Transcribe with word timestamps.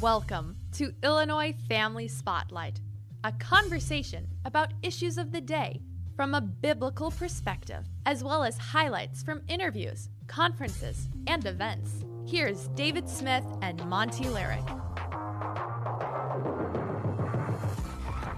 Welcome 0.00 0.54
to 0.74 0.92
Illinois 1.02 1.56
Family 1.68 2.06
Spotlight, 2.06 2.78
a 3.24 3.32
conversation 3.32 4.28
about 4.44 4.72
issues 4.80 5.18
of 5.18 5.32
the 5.32 5.40
day 5.40 5.80
from 6.14 6.34
a 6.34 6.40
biblical 6.40 7.10
perspective, 7.10 7.84
as 8.06 8.22
well 8.22 8.44
as 8.44 8.56
highlights 8.58 9.24
from 9.24 9.42
interviews, 9.48 10.08
conferences, 10.28 11.08
and 11.26 11.44
events. 11.44 12.04
Here's 12.28 12.68
David 12.68 13.08
Smith 13.08 13.42
and 13.60 13.84
Monte 13.88 14.26
Larrick. 14.26 14.68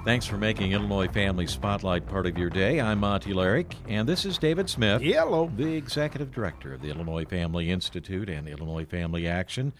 Thanks 0.06 0.24
for 0.24 0.38
making 0.38 0.72
Illinois 0.72 1.08
Family 1.08 1.46
Spotlight 1.46 2.08
part 2.08 2.24
of 2.24 2.38
your 2.38 2.48
day. 2.48 2.80
I'm 2.80 3.00
Monte 3.00 3.34
Larrick, 3.34 3.74
and 3.86 4.08
this 4.08 4.24
is 4.24 4.38
David 4.38 4.70
Smith, 4.70 5.02
Hello. 5.02 5.52
the 5.54 5.74
Executive 5.74 6.32
Director 6.32 6.72
of 6.72 6.80
the 6.80 6.88
Illinois 6.88 7.26
Family 7.26 7.70
Institute 7.70 8.30
and 8.30 8.48
Illinois 8.48 8.86
Family 8.86 9.26
Action. 9.28 9.74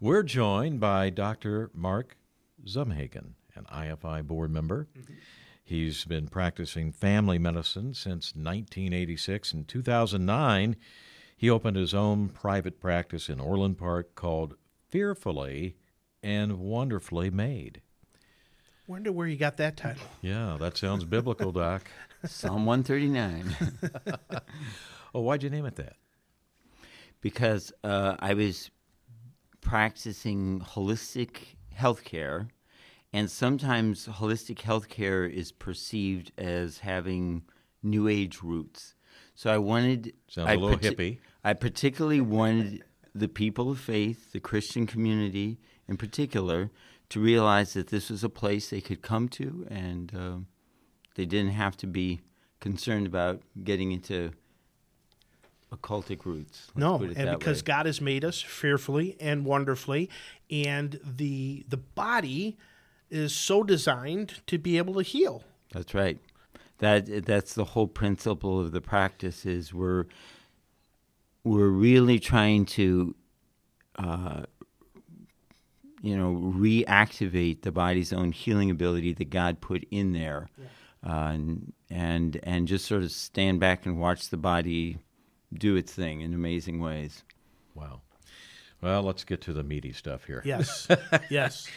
We're 0.00 0.22
joined 0.22 0.78
by 0.78 1.10
Dr. 1.10 1.70
Mark 1.74 2.16
Zumhagen, 2.64 3.32
an 3.56 3.64
IFI 3.64 4.24
board 4.24 4.52
member. 4.52 4.86
He's 5.64 6.04
been 6.04 6.28
practicing 6.28 6.92
family 6.92 7.38
medicine 7.38 7.94
since 7.94 8.32
1986. 8.34 9.52
In 9.52 9.64
2009, 9.64 10.76
he 11.36 11.50
opened 11.50 11.76
his 11.76 11.94
own 11.94 12.28
private 12.28 12.78
practice 12.80 13.28
in 13.28 13.40
Orland 13.40 13.76
Park 13.76 14.14
called 14.14 14.54
Fearfully 14.88 15.74
and 16.22 16.60
Wonderfully 16.60 17.30
Made. 17.30 17.82
Wonder 18.86 19.10
where 19.10 19.26
you 19.26 19.36
got 19.36 19.56
that 19.56 19.76
title. 19.76 20.06
Yeah, 20.22 20.56
that 20.60 20.76
sounds 20.76 21.04
biblical, 21.04 21.50
Doc. 21.50 21.90
Psalm 22.24 22.66
139. 22.66 23.56
Oh, 25.14 25.22
why'd 25.22 25.42
you 25.42 25.48
name 25.48 25.64
it 25.64 25.76
that? 25.76 25.96
because 27.20 27.72
uh, 27.82 28.16
I 28.18 28.34
was 28.34 28.70
practicing 29.60 30.60
holistic 30.60 31.56
healthcare, 31.76 32.48
and 33.12 33.30
sometimes 33.30 34.06
holistic 34.06 34.58
healthcare 34.58 35.30
is 35.30 35.52
perceived 35.52 36.32
as 36.38 36.78
having 36.78 37.42
new 37.82 38.08
age 38.08 38.42
roots. 38.42 38.94
So 39.34 39.50
I 39.50 39.58
wanted. 39.58 40.14
Sounds 40.28 40.48
I 40.48 40.54
a 40.54 40.58
little 40.58 40.78
hippie. 40.78 41.18
I 41.44 41.54
particularly 41.54 42.20
wanted 42.20 42.84
the 43.14 43.28
people 43.28 43.70
of 43.70 43.78
faith, 43.78 44.32
the 44.32 44.40
Christian 44.40 44.86
community 44.86 45.58
in 45.88 45.96
particular, 45.96 46.70
to 47.08 47.20
realize 47.20 47.72
that 47.72 47.88
this 47.88 48.10
was 48.10 48.22
a 48.22 48.28
place 48.28 48.68
they 48.68 48.80
could 48.80 49.00
come 49.00 49.28
to, 49.30 49.66
and 49.70 50.14
um 50.14 50.46
they 51.14 51.26
didn't 51.26 51.52
have 51.52 51.76
to 51.78 51.86
be 51.86 52.20
concerned 52.60 53.06
about 53.06 53.42
getting 53.64 53.92
into 53.92 54.32
occultic 55.74 56.24
roots. 56.24 56.68
No, 56.74 56.96
and 56.96 57.38
because 57.38 57.62
way. 57.62 57.66
God 57.66 57.86
has 57.86 58.00
made 58.00 58.24
us 58.24 58.40
fearfully 58.40 59.16
and 59.20 59.44
wonderfully, 59.44 60.08
and 60.50 60.98
the 61.04 61.64
the 61.68 61.76
body 61.76 62.56
is 63.10 63.34
so 63.34 63.62
designed 63.62 64.40
to 64.46 64.58
be 64.58 64.78
able 64.78 64.94
to 64.94 65.02
heal. 65.02 65.44
That's 65.72 65.94
right. 65.94 66.18
That 66.78 67.26
that's 67.26 67.54
the 67.54 67.64
whole 67.64 67.88
principle 67.88 68.60
of 68.60 68.72
the 68.72 68.80
practice 68.80 69.44
is 69.44 69.74
we're 69.74 70.06
we're 71.44 71.68
really 71.68 72.18
trying 72.18 72.66
to 72.66 73.14
uh, 73.96 74.42
you 76.00 76.16
know 76.16 76.34
reactivate 76.34 77.62
the 77.62 77.72
body's 77.72 78.12
own 78.12 78.32
healing 78.32 78.70
ability 78.70 79.12
that 79.14 79.30
God 79.30 79.60
put 79.60 79.84
in 79.90 80.12
there, 80.12 80.48
uh, 81.06 81.30
and, 81.32 81.72
and 81.90 82.38
and 82.42 82.68
just 82.68 82.86
sort 82.86 83.02
of 83.02 83.10
stand 83.10 83.60
back 83.60 83.84
and 83.84 83.98
watch 84.00 84.28
the 84.28 84.36
body 84.36 84.98
do 85.52 85.76
its 85.76 85.92
thing 85.92 86.20
in 86.20 86.34
amazing 86.34 86.80
ways. 86.80 87.22
Wow. 87.74 88.00
Well, 88.80 89.02
let's 89.02 89.24
get 89.24 89.40
to 89.42 89.52
the 89.52 89.62
meaty 89.62 89.92
stuff 89.92 90.24
here. 90.24 90.42
Yes, 90.44 90.88
yes. 91.30 91.68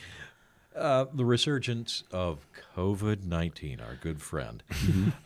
Uh, 0.76 1.06
the 1.14 1.26
resurgence 1.26 2.04
of 2.12 2.46
COVID 2.76 3.24
19, 3.26 3.82
our 3.82 3.96
good 3.96 4.22
friend. 4.22 4.64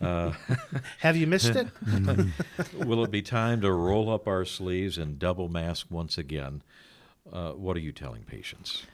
Have 0.98 1.16
you 1.16 1.26
missed 1.26 1.54
it? 1.54 1.68
Will 2.74 3.04
it 3.04 3.10
be 3.10 3.22
time 3.22 3.60
to 3.60 3.70
roll 3.70 4.10
up 4.10 4.26
our 4.26 4.44
sleeves 4.44 4.98
and 4.98 5.18
double 5.18 5.48
mask 5.48 5.86
once 5.90 6.18
again? 6.18 6.62
Uh, 7.32 7.52
what 7.52 7.76
are 7.76 7.80
you 7.80 7.92
telling 7.92 8.22
patients? 8.22 8.84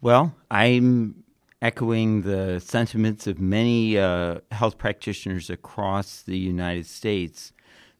Well, 0.00 0.34
I'm 0.50 1.24
echoing 1.60 2.22
the 2.22 2.60
sentiments 2.60 3.26
of 3.26 3.40
many 3.40 3.98
uh, 3.98 4.38
health 4.52 4.78
practitioners 4.78 5.50
across 5.50 6.22
the 6.22 6.38
United 6.38 6.86
States 6.86 7.52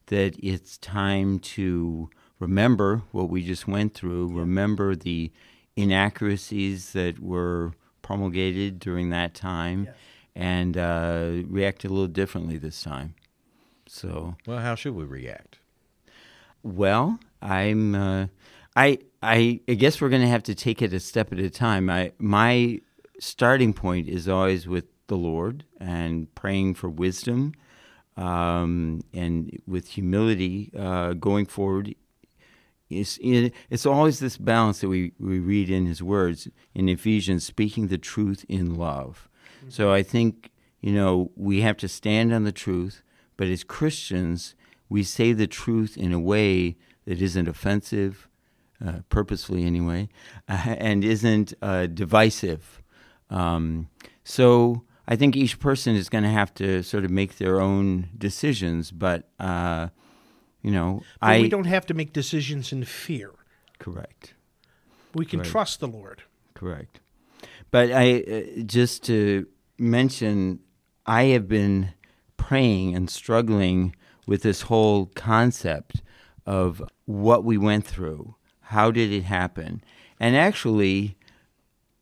that 0.09 0.35
it's 0.43 0.77
time 0.77 1.39
to 1.39 2.09
remember 2.39 3.01
what 3.11 3.29
we 3.29 3.43
just 3.43 3.67
went 3.67 3.93
through, 3.95 4.27
remember 4.27 4.95
the 4.95 5.31
inaccuracies 5.75 6.93
that 6.93 7.19
were 7.19 7.73
promulgated 8.01 8.79
during 8.79 9.09
that 9.09 9.33
time, 9.33 9.87
and 10.35 10.77
uh, 10.77 11.31
react 11.47 11.83
a 11.83 11.89
little 11.89 12.07
differently 12.07 12.57
this 12.57 12.81
time. 12.81 13.15
So, 13.87 14.35
Well, 14.45 14.59
how 14.59 14.75
should 14.75 14.95
we 14.95 15.03
react? 15.03 15.59
well, 16.63 17.19
I'm. 17.41 17.95
Uh, 17.95 18.27
I, 18.75 18.99
I 19.21 19.59
I 19.67 19.73
guess 19.73 19.99
we're 19.99 20.09
going 20.09 20.21
to 20.21 20.27
have 20.27 20.43
to 20.43 20.55
take 20.55 20.81
it 20.81 20.93
a 20.93 20.99
step 20.99 21.33
at 21.33 21.39
a 21.39 21.49
time. 21.49 21.89
I 21.89 22.11
my 22.19 22.79
starting 23.19 23.73
point 23.73 24.07
is 24.07 24.27
always 24.29 24.67
with 24.67 24.85
the 25.07 25.17
Lord 25.17 25.65
and 25.79 26.33
praying 26.35 26.75
for 26.75 26.87
wisdom, 26.89 27.53
um, 28.19 29.01
and 29.13 29.61
with 29.65 29.87
humility 29.87 30.71
uh, 30.77 31.13
going 31.13 31.45
forward. 31.45 31.95
It's, 32.89 33.17
it, 33.21 33.53
it's 33.69 33.85
always 33.85 34.19
this 34.19 34.37
balance 34.37 34.81
that 34.81 34.89
we, 34.89 35.13
we 35.19 35.39
read 35.39 35.69
in 35.69 35.85
his 35.85 36.03
words 36.03 36.49
in 36.75 36.89
Ephesians, 36.89 37.45
speaking 37.45 37.87
the 37.87 37.97
truth 37.97 38.45
in 38.49 38.75
love. 38.75 39.29
So 39.69 39.93
I 39.93 40.03
think, 40.03 40.51
you 40.81 40.91
know, 40.91 41.31
we 41.35 41.61
have 41.61 41.77
to 41.77 41.87
stand 41.87 42.33
on 42.33 42.43
the 42.43 42.51
truth, 42.51 43.03
but 43.37 43.47
as 43.47 43.63
Christians, 43.63 44.53
we 44.89 45.03
say 45.03 45.31
the 45.31 45.47
truth 45.47 45.95
in 45.95 46.11
a 46.11 46.19
way 46.19 46.75
that 47.05 47.21
isn't 47.21 47.47
offensive, 47.47 48.27
uh, 48.85 48.99
purposefully 49.07 49.63
anyway, 49.63 50.09
uh, 50.49 50.53
and 50.77 51.05
isn't 51.05 51.53
uh, 51.61 51.85
divisive. 51.85 52.81
Um, 53.29 53.87
so 54.25 54.83
I 55.11 55.15
think 55.15 55.35
each 55.35 55.59
person 55.59 55.95
is 55.95 56.07
going 56.07 56.23
to 56.23 56.29
have 56.29 56.53
to 56.55 56.83
sort 56.83 57.03
of 57.03 57.09
make 57.09 57.37
their 57.39 57.59
own 57.59 58.09
decisions, 58.15 58.91
but, 58.91 59.27
uh, 59.39 59.87
you 60.61 60.69
know, 60.69 61.01
But 61.19 61.27
I. 61.29 61.41
we 61.41 61.49
don't 61.49 61.65
have 61.65 61.87
to 61.87 61.95
make 61.95 62.13
decisions 62.13 62.71
in 62.71 62.85
fear. 62.85 63.31
Correct. 63.79 64.35
We 65.15 65.25
can 65.25 65.39
Right. 65.39 65.49
trust 65.49 65.79
the 65.79 65.87
Lord. 65.87 66.21
Correct. 66.53 66.99
But 67.71 67.91
I 67.91 68.19
uh, 68.21 68.61
just 68.65 69.03
to 69.05 69.47
mention, 69.79 70.59
I 71.07 71.23
have 71.33 71.47
been 71.47 71.93
praying 72.37 72.95
and 72.95 73.09
struggling 73.09 73.95
with 74.27 74.43
this 74.43 74.61
whole 74.63 75.07
concept 75.15 76.03
of 76.45 76.83
what 77.05 77.43
we 77.43 77.57
went 77.57 77.85
through. 77.85 78.35
How 78.61 78.91
did 78.91 79.11
it 79.11 79.23
happen? 79.23 79.83
And 80.19 80.35
actually, 80.35 81.17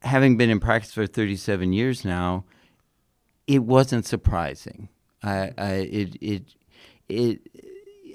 having 0.01 0.35
been 0.35 0.50
in 0.50 0.59
practice 0.59 0.91
for 0.94 1.07
37 1.07 1.72
years 1.72 2.03
now, 2.03 2.44
it 3.47 3.63
wasn't 3.63 4.06
surprising. 4.06 4.90
I, 5.24 5.52
I 5.58 5.72
it 5.72 6.18
it 6.22 6.44
it. 7.09 7.41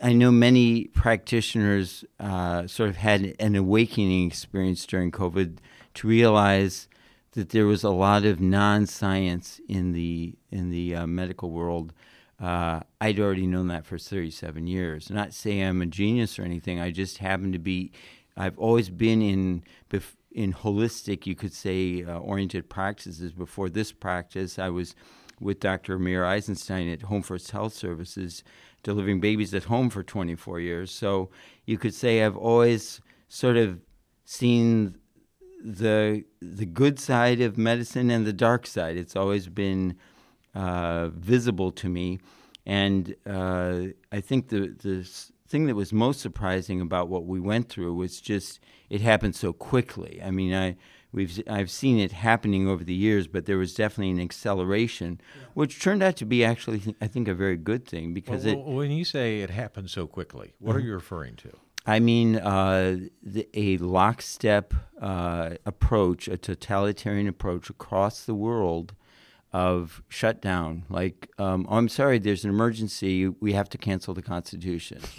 I 0.03 0.13
know 0.13 0.31
many 0.31 0.87
practitioners 0.87 2.05
uh, 2.21 2.67
sort 2.67 2.91
of 2.91 2.97
had 2.97 3.35
an 3.39 3.55
awakening 3.55 4.27
experience 4.27 4.85
during 4.85 5.11
COVID 5.11 5.59
to 5.95 6.09
realize 6.09 6.89
that 7.33 7.51
there 7.51 7.67
was 7.67 7.85
a 7.85 7.91
lot 7.91 8.25
of 8.25 8.41
non-science 8.41 9.61
in 9.69 9.93
the 9.93 10.35
in 10.51 10.71
the 10.71 10.97
uh, 10.97 11.07
medical 11.07 11.51
world. 11.51 11.93
Uh, 12.41 12.81
I'd 13.01 13.21
already 13.21 13.47
known 13.47 13.69
that 13.69 13.87
for 13.87 13.99
37 13.99 14.67
years. 14.67 15.11
Not 15.11 15.33
say 15.33 15.61
I'm 15.61 15.81
a 15.81 15.87
genius 15.87 16.39
or 16.39 16.43
anything. 16.43 16.81
I 16.81 16.91
just 16.91 17.19
happen 17.19 17.53
to 17.53 17.59
be. 17.59 17.93
I've 18.37 18.59
always 18.59 18.91
been 18.91 19.23
in 19.23 19.63
in 20.35 20.53
holistic, 20.53 21.27
you 21.27 21.35
could 21.35 21.53
say, 21.53 22.05
uh, 22.05 22.19
oriented 22.19 22.69
practices. 22.69 23.33
Before 23.33 23.69
this 23.69 23.93
practice, 23.93 24.59
I 24.59 24.71
was 24.71 24.95
with 25.41 25.61
Dr. 25.61 25.99
Mayer 25.99 26.25
Eisenstein 26.25 26.89
at 26.89 27.03
Home 27.03 27.23
First 27.23 27.51
Health 27.51 27.73
Services, 27.75 28.43
delivering 28.83 29.21
babies 29.21 29.55
at 29.55 29.65
home 29.65 29.91
for 29.91 30.03
24 30.03 30.61
years. 30.61 30.91
So 30.91 31.31
you 31.67 31.79
could 31.79 31.95
say 31.95 32.23
I've 32.23 32.37
always 32.37 33.01
sort 33.29 33.57
of 33.57 33.81
seen 34.25 34.97
the 35.65 36.25
the 36.41 36.67
good 36.67 36.99
side 36.99 37.41
of 37.41 37.57
medicine 37.57 38.11
and 38.11 38.27
the 38.27 38.33
dark 38.33 38.67
side. 38.67 38.97
It's 38.97 39.17
always 39.17 39.49
been 39.49 39.97
uh, 40.55 41.09
visible 41.09 41.71
to 41.73 41.89
me, 41.89 42.19
and 42.67 43.15
uh, 43.27 43.87
I 44.11 44.21
think 44.21 44.49
the 44.49 44.75
the 44.83 45.09
thing 45.49 45.67
that 45.67 45.75
was 45.75 45.93
most 45.93 46.21
surprising 46.21 46.81
about 46.81 47.09
what 47.09 47.27
we 47.27 47.39
went 47.39 47.69
through 47.69 47.95
was 47.95 48.21
just 48.21 48.59
it 48.91 49.01
happened 49.01 49.37
so 49.37 49.53
quickly. 49.53 50.21
I 50.23 50.31
mean, 50.31 50.55
I 50.55 50.77
we've 51.13 51.43
I've 51.49 51.71
seen 51.71 51.99
it 51.99 52.13
happening 52.13 52.69
over 52.69 52.85
the 52.85 52.95
years, 52.95 53.27
but 53.27 53.47
there 53.47 53.59
was 53.59 53.75
definitely 53.75 54.11
an 54.11 54.21
acceleration, 54.21 55.21
which 55.55 55.81
turned 55.81 56.03
out 56.03 56.17
to 56.17 56.25
be 56.25 56.45
actually 56.45 56.95
I 57.01 57.07
think 57.07 57.29
a 57.29 57.35
very 57.35 57.57
good 57.57 57.87
thing 57.87 58.15
because 58.15 58.45
Well, 58.45 58.55
it 58.55 58.65
when 58.65 58.91
you 58.91 59.05
say 59.05 59.41
it 59.41 59.51
happened 59.51 59.91
so 59.91 60.07
quickly, 60.07 60.55
what 60.59 60.77
are 60.77 60.81
you 60.81 60.95
referring 60.95 61.37
to? 61.37 61.51
I 61.85 61.99
mean, 61.99 62.37
uh, 62.37 62.97
the, 63.25 63.49
a 63.55 63.77
lockstep 63.79 64.73
uh, 65.01 65.55
approach, 65.67 66.29
a 66.29 66.37
totalitarian 66.37 67.27
approach 67.27 67.71
across 67.71 68.25
the 68.25 68.37
world 68.37 68.95
of 69.53 70.03
shutdown. 70.09 70.85
Like, 70.89 71.29
um, 71.39 71.67
oh, 71.69 71.77
I'm 71.77 71.89
sorry, 71.89 72.19
there's 72.19 72.45
an 72.45 72.51
emergency. 72.51 73.27
We 73.29 73.53
have 73.55 73.69
to 73.71 73.79
cancel 73.79 74.15
the 74.15 74.23
Constitution. 74.23 75.01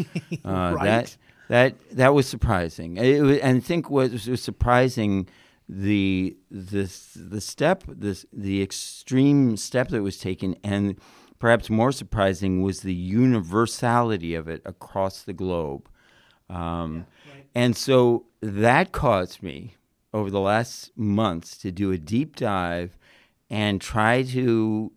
Uh, 0.45 0.73
Right. 0.75 0.83
That 0.85 1.17
that 1.49 1.97
that 1.97 2.13
was 2.13 2.27
surprising. 2.27 2.97
It 2.97 3.41
and 3.41 3.57
I 3.57 3.59
think 3.59 3.89
what 3.89 4.11
was, 4.11 4.27
was 4.27 4.41
surprising 4.41 5.27
the 5.67 6.37
the 6.51 6.91
the 7.15 7.41
step 7.41 7.83
this 7.87 8.25
the 8.33 8.61
extreme 8.61 9.55
step 9.55 9.87
that 9.89 10.01
was 10.01 10.17
taken 10.17 10.55
and 10.63 10.99
perhaps 11.39 11.69
more 11.69 11.91
surprising 11.91 12.61
was 12.61 12.81
the 12.81 12.93
universality 12.93 14.33
of 14.33 14.47
it 14.47 14.61
across 14.65 15.23
the 15.23 15.33
globe. 15.33 15.89
Um, 16.49 17.05
and 17.53 17.75
so 17.75 18.27
that 18.41 18.93
caused 18.93 19.43
me 19.43 19.75
over 20.13 20.29
the 20.29 20.39
last 20.39 20.91
months 20.97 21.57
to 21.57 21.71
do 21.71 21.91
a 21.91 21.97
deep 21.97 22.35
dive 22.35 22.97
and 23.49 23.81
try 23.81 24.23
to 24.23 24.91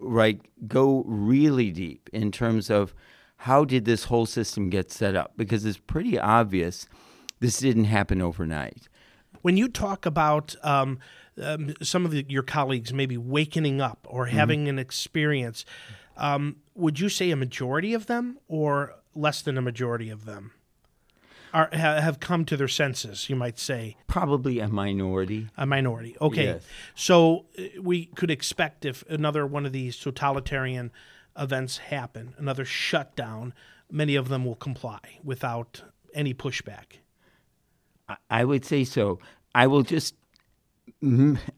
right 0.00 0.40
go 0.66 1.04
really 1.06 1.70
deep 1.70 2.08
in 2.12 2.32
terms 2.32 2.70
of 2.70 2.94
how 3.36 3.64
did 3.64 3.84
this 3.84 4.04
whole 4.04 4.26
system 4.26 4.70
get 4.70 4.90
set 4.90 5.14
up? 5.14 5.32
Because 5.36 5.66
it's 5.66 5.76
pretty 5.76 6.18
obvious 6.18 6.86
this 7.40 7.58
didn't 7.58 7.84
happen 7.84 8.22
overnight 8.22 8.88
When 9.44 9.58
you 9.58 9.68
talk 9.68 10.06
about 10.06 10.56
um, 10.62 11.00
um, 11.38 11.74
some 11.82 12.06
of 12.06 12.12
the, 12.12 12.24
your 12.30 12.42
colleagues 12.42 12.94
maybe 12.94 13.18
wakening 13.18 13.82
up 13.82 14.06
or 14.08 14.24
having 14.24 14.68
an 14.70 14.78
experience, 14.78 15.66
um, 16.16 16.56
would 16.74 16.98
you 16.98 17.10
say 17.10 17.30
a 17.30 17.36
majority 17.36 17.92
of 17.92 18.06
them 18.06 18.38
or 18.48 18.94
less 19.14 19.42
than 19.42 19.58
a 19.58 19.60
majority 19.60 20.08
of 20.08 20.24
them 20.24 20.52
are, 21.52 21.68
ha, 21.74 22.00
have 22.00 22.20
come 22.20 22.46
to 22.46 22.56
their 22.56 22.68
senses, 22.68 23.28
you 23.28 23.36
might 23.36 23.58
say? 23.58 23.98
probably 24.06 24.60
a 24.60 24.68
minority 24.68 25.48
A 25.58 25.66
minority. 25.66 26.16
Okay. 26.22 26.44
Yes. 26.44 26.62
So 26.94 27.44
uh, 27.58 27.64
we 27.82 28.06
could 28.06 28.30
expect 28.30 28.86
if 28.86 29.04
another 29.10 29.46
one 29.46 29.66
of 29.66 29.72
these 29.72 29.98
totalitarian 29.98 30.90
events 31.38 31.76
happen, 31.76 32.32
another 32.38 32.64
shutdown, 32.64 33.52
many 33.90 34.16
of 34.16 34.30
them 34.30 34.46
will 34.46 34.56
comply 34.56 35.18
without 35.22 35.82
any 36.14 36.32
pushback. 36.32 37.00
I 38.28 38.44
would 38.44 38.64
say 38.64 38.84
so. 38.84 39.18
I 39.54 39.66
will 39.66 39.82
just, 39.82 40.14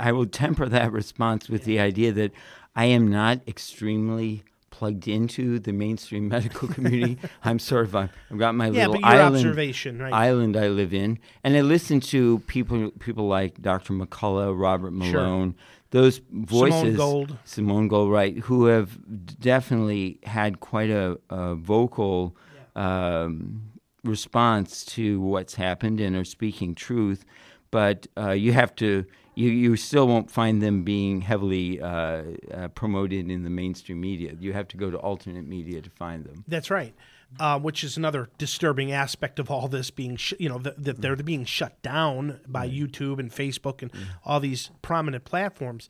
I 0.00 0.12
will 0.12 0.26
temper 0.26 0.68
that 0.68 0.92
response 0.92 1.48
with 1.48 1.64
the 1.64 1.78
idea 1.80 2.12
that 2.12 2.32
I 2.74 2.86
am 2.86 3.08
not 3.08 3.40
extremely 3.48 4.42
plugged 4.70 5.08
into 5.08 5.58
the 5.58 5.72
mainstream 5.72 6.28
medical 6.36 6.68
community. 6.68 7.18
I'm 7.44 7.58
sort 7.58 7.86
of, 7.86 7.96
I've 7.96 8.10
got 8.36 8.54
my 8.54 8.68
Yeah, 8.68 8.88
little 8.88 9.00
island, 9.04 9.36
observation, 9.36 9.98
right? 10.00 10.12
island 10.12 10.56
I 10.56 10.68
live 10.68 10.92
in, 10.92 11.18
and 11.42 11.56
I 11.56 11.62
listen 11.62 12.00
to 12.00 12.40
people, 12.40 12.90
people 12.98 13.26
like 13.26 13.62
Dr. 13.62 13.94
McCullough, 13.94 14.58
Robert 14.58 14.90
Malone, 14.92 15.54
those 15.92 16.20
voices, 16.30 16.96
Gold. 16.98 17.38
Simone 17.44 17.88
Gold, 17.88 18.10
right, 18.12 18.36
who 18.36 18.66
have 18.66 18.98
definitely 19.40 20.18
had 20.24 20.60
quite 20.60 20.90
a, 20.90 21.18
a 21.30 21.54
vocal 21.54 22.36
um, 22.74 23.70
response 24.04 24.84
to 24.84 25.20
what's 25.20 25.54
happened 25.54 26.00
and 26.00 26.14
are 26.16 26.24
speaking 26.24 26.74
truth. 26.74 27.24
But 27.70 28.06
uh, 28.16 28.30
you 28.30 28.52
have 28.52 28.74
to, 28.76 29.04
you, 29.34 29.50
you 29.50 29.76
still 29.76 30.06
won't 30.06 30.30
find 30.30 30.62
them 30.62 30.82
being 30.82 31.20
heavily 31.20 31.80
uh, 31.80 32.22
uh, 32.52 32.68
promoted 32.68 33.30
in 33.30 33.44
the 33.44 33.50
mainstream 33.50 34.00
media. 34.00 34.34
You 34.38 34.52
have 34.52 34.68
to 34.68 34.76
go 34.76 34.90
to 34.90 34.96
alternate 34.98 35.46
media 35.46 35.80
to 35.82 35.90
find 35.90 36.24
them. 36.24 36.44
That's 36.48 36.70
right. 36.70 36.94
Uh, 37.40 37.58
which 37.58 37.82
is 37.82 37.96
another 37.96 38.28
disturbing 38.38 38.92
aspect 38.92 39.40
of 39.40 39.50
all 39.50 39.66
this 39.66 39.90
being, 39.90 40.16
sh- 40.16 40.34
you 40.38 40.48
know, 40.48 40.58
that, 40.58 40.82
that 40.82 41.00
they're 41.00 41.16
being 41.16 41.44
shut 41.44 41.82
down 41.82 42.40
by 42.46 42.68
YouTube 42.68 43.18
and 43.18 43.32
Facebook 43.32 43.82
and 43.82 43.90
all 44.24 44.38
these 44.38 44.70
prominent 44.80 45.24
platforms. 45.24 45.88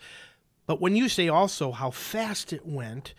But 0.67 0.81
when 0.81 0.97
you 0.97 1.09
say 1.11 1.29
also 1.29 1.73
how 1.73 1.91
fast 1.91 2.55
it 2.55 2.67
went, 2.67 3.13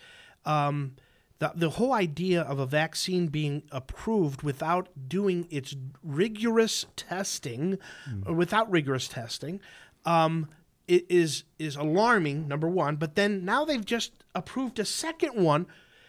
um, 0.44 0.96
the, 1.38 1.52
the 1.54 1.70
whole 1.70 1.92
idea 1.92 2.42
of 2.42 2.58
a 2.58 2.66
vaccine 2.66 3.28
being 3.28 3.62
approved 3.70 4.42
without 4.42 4.88
doing 5.08 5.46
its 5.50 5.76
rigorous 6.02 6.86
testing, 6.96 7.78
or 8.26 8.34
without 8.34 8.70
rigorous 8.70 9.08
testing, 9.08 9.60
um, 10.04 10.48
is 10.88 11.44
is 11.58 11.76
alarming. 11.76 12.48
Number 12.48 12.68
one, 12.68 12.96
but 12.96 13.14
then 13.14 13.44
now 13.44 13.64
they've 13.64 13.84
just 13.84 14.12
approved 14.34 14.78
a 14.78 14.84
second 14.84 15.34
one, 15.42 15.66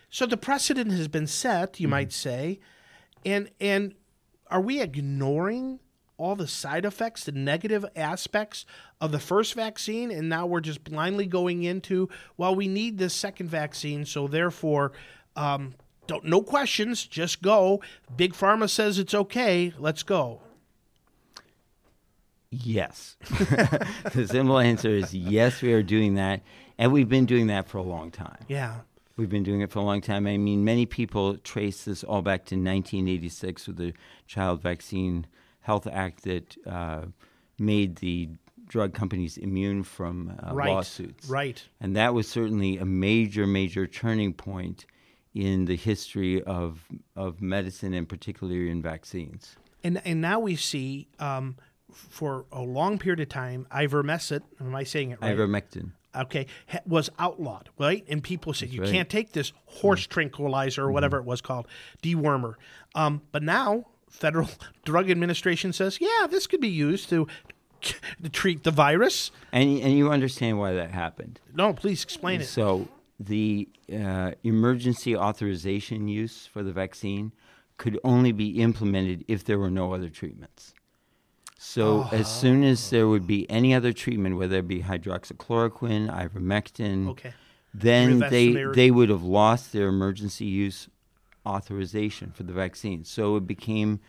so 0.10 0.26
the 0.26 0.38
precedent 0.38 0.92
has 0.92 1.08
been 1.08 1.28
set. 1.28 1.80
You 1.80 1.88
might 1.88 2.12
say, 2.12 2.60
and 3.26 3.52
and 3.60 3.94
are 4.48 4.62
we 4.62 4.82
ignoring 4.82 5.80
all 6.18 6.36
the 6.36 6.48
side 6.48 6.86
effects, 6.86 7.24
the 7.24 7.32
negative 7.32 7.86
aspects 7.96 8.66
of 9.00 9.12
the 9.12 9.20
first 9.20 9.54
vaccine, 9.54 10.12
and 10.12 10.28
now 10.28 10.46
we're 10.46 10.60
just 10.60 10.84
blindly 10.84 11.26
going 11.26 11.64
into 11.64 12.10
well, 12.36 12.56
we 12.56 12.68
need 12.68 12.98
this 12.98 13.14
second 13.14 13.48
vaccine, 13.48 14.06
so 14.06 14.28
therefore, 14.28 14.92
um, 15.36 15.76
don't 16.08 16.26
no 16.26 16.42
questions, 16.42 17.06
just 17.06 17.42
go. 17.42 17.82
Big 18.16 18.34
pharma 18.34 18.70
says 18.70 19.00
it's 19.00 19.14
okay, 19.14 19.74
let's 19.78 20.04
go. 20.04 20.42
Yes. 22.52 23.16
the 23.30 24.28
simple 24.30 24.58
answer 24.58 24.90
is 24.90 25.14
yes, 25.14 25.62
we 25.62 25.72
are 25.74 25.84
doing 25.84 26.16
that. 26.16 26.42
And 26.80 26.92
we've 26.92 27.10
been 27.10 27.26
doing 27.26 27.48
that 27.48 27.68
for 27.68 27.78
a 27.78 27.84
long 27.84 28.10
time. 28.10 28.40
Yeah, 28.48 28.80
We've 29.20 29.28
been 29.28 29.44
doing 29.44 29.60
it 29.60 29.70
for 29.70 29.80
a 29.80 29.84
long 29.84 30.00
time. 30.00 30.26
I 30.26 30.38
mean, 30.38 30.64
many 30.64 30.86
people 30.86 31.36
trace 31.40 31.84
this 31.84 32.06
all 32.06 32.22
back 32.22 32.46
to 32.46 32.56
1986 32.56 33.68
with 33.68 33.76
the 33.76 33.94
Child 34.28 34.62
Vaccine 34.62 35.28
Health 35.60 35.88
Act 35.88 36.24
that 36.24 36.56
uh, 36.66 37.02
made 37.60 37.98
the 37.98 38.30
drug 38.66 38.94
companies 38.94 39.36
immune 39.36 39.84
from 39.84 40.40
uh, 40.42 40.54
right, 40.54 40.70
lawsuits. 40.70 41.28
right. 41.28 41.62
And 41.82 41.98
that 41.98 42.14
was 42.14 42.30
certainly 42.30 42.78
a 42.78 42.86
major, 42.86 43.46
major 43.46 43.88
turning 43.88 44.32
point 44.32 44.86
in 45.40 45.66
the 45.66 45.76
history 45.76 46.44
of, 46.44 46.86
of 47.16 47.42
medicine 47.42 47.94
and 47.94 48.08
particularly 48.08 48.70
in 48.70 48.82
vaccines. 48.82 49.56
And 49.84 50.02
and 50.04 50.20
now 50.20 50.40
we 50.40 50.58
see 50.58 51.08
um, 51.20 51.56
for 51.92 52.46
a 52.52 52.62
long 52.62 53.00
period 53.00 53.22
of 53.22 53.30
time, 53.30 53.66
ivermectin. 53.72 54.42
Am 54.60 54.76
I 54.76 54.84
saying 54.84 55.12
it 55.12 55.20
right? 55.22 55.36
Ivermectin. 55.36 55.92
okay, 56.16 56.48
was 56.86 57.10
outlawed, 57.18 57.70
right? 57.78 58.04
And 58.10 58.22
people 58.22 58.54
said 58.54 58.70
you 58.70 58.82
right. 58.82 58.92
can't 58.92 59.10
take 59.10 59.32
this 59.32 59.54
horse 59.66 60.06
tranquilizer 60.06 60.84
or 60.84 60.92
whatever 60.92 61.18
it 61.18 61.26
was 61.26 61.40
called, 61.40 61.68
dewormer. 62.04 62.56
Um, 62.94 63.22
but 63.32 63.44
now, 63.44 63.86
Federal 64.10 64.50
Drug 64.84 65.10
Administration 65.10 65.72
says, 65.72 66.00
yeah, 66.02 66.28
this 66.30 66.48
could 66.48 66.62
be 66.62 66.68
used 66.68 67.10
to, 67.10 67.28
to 67.82 68.30
treat 68.30 68.64
the 68.64 68.72
virus. 68.72 69.32
And, 69.52 69.80
and 69.80 69.98
you 69.98 70.12
understand 70.12 70.60
why 70.60 70.74
that 70.74 70.92
happened. 70.92 71.40
No, 71.54 71.74
please 71.74 72.04
explain 72.04 72.42
it. 72.42 72.48
So 72.48 72.90
the 73.20 73.68
uh, 73.94 74.32
emergency 74.44 75.16
authorization 75.16 76.08
use 76.08 76.46
for 76.46 76.64
the 76.64 76.72
vaccine 76.72 77.34
could 77.78 78.00
only 78.04 78.32
be 78.32 78.62
implemented 78.62 79.26
if 79.28 79.44
there 79.44 79.60
were 79.60 79.70
no 79.70 79.94
other 79.94 80.10
treatments. 80.10 80.74
So 81.58 82.08
as 82.14 82.34
soon 82.34 82.64
as 82.64 82.90
there 82.90 83.08
would 83.10 83.28
be 83.28 83.50
any 83.50 83.74
other 83.74 83.92
treatment, 83.92 84.38
whether 84.38 84.60
it 84.60 84.68
be 84.68 84.82
hydroxychloroquine, 84.82 86.10
ivermectin, 86.10 87.10
Okay. 87.10 87.34
then 87.74 88.20
they 88.20 88.54
they 88.74 88.92
would 88.92 89.10
have 89.10 89.24
lost 89.24 89.74
their 89.74 89.88
emergency 89.90 90.46
use 90.46 90.88
authorization 91.46 92.32
for 92.32 92.44
the 92.44 92.54
vaccine. 92.54 93.04
So 93.04 93.36
it 93.36 93.46
became 93.46 94.00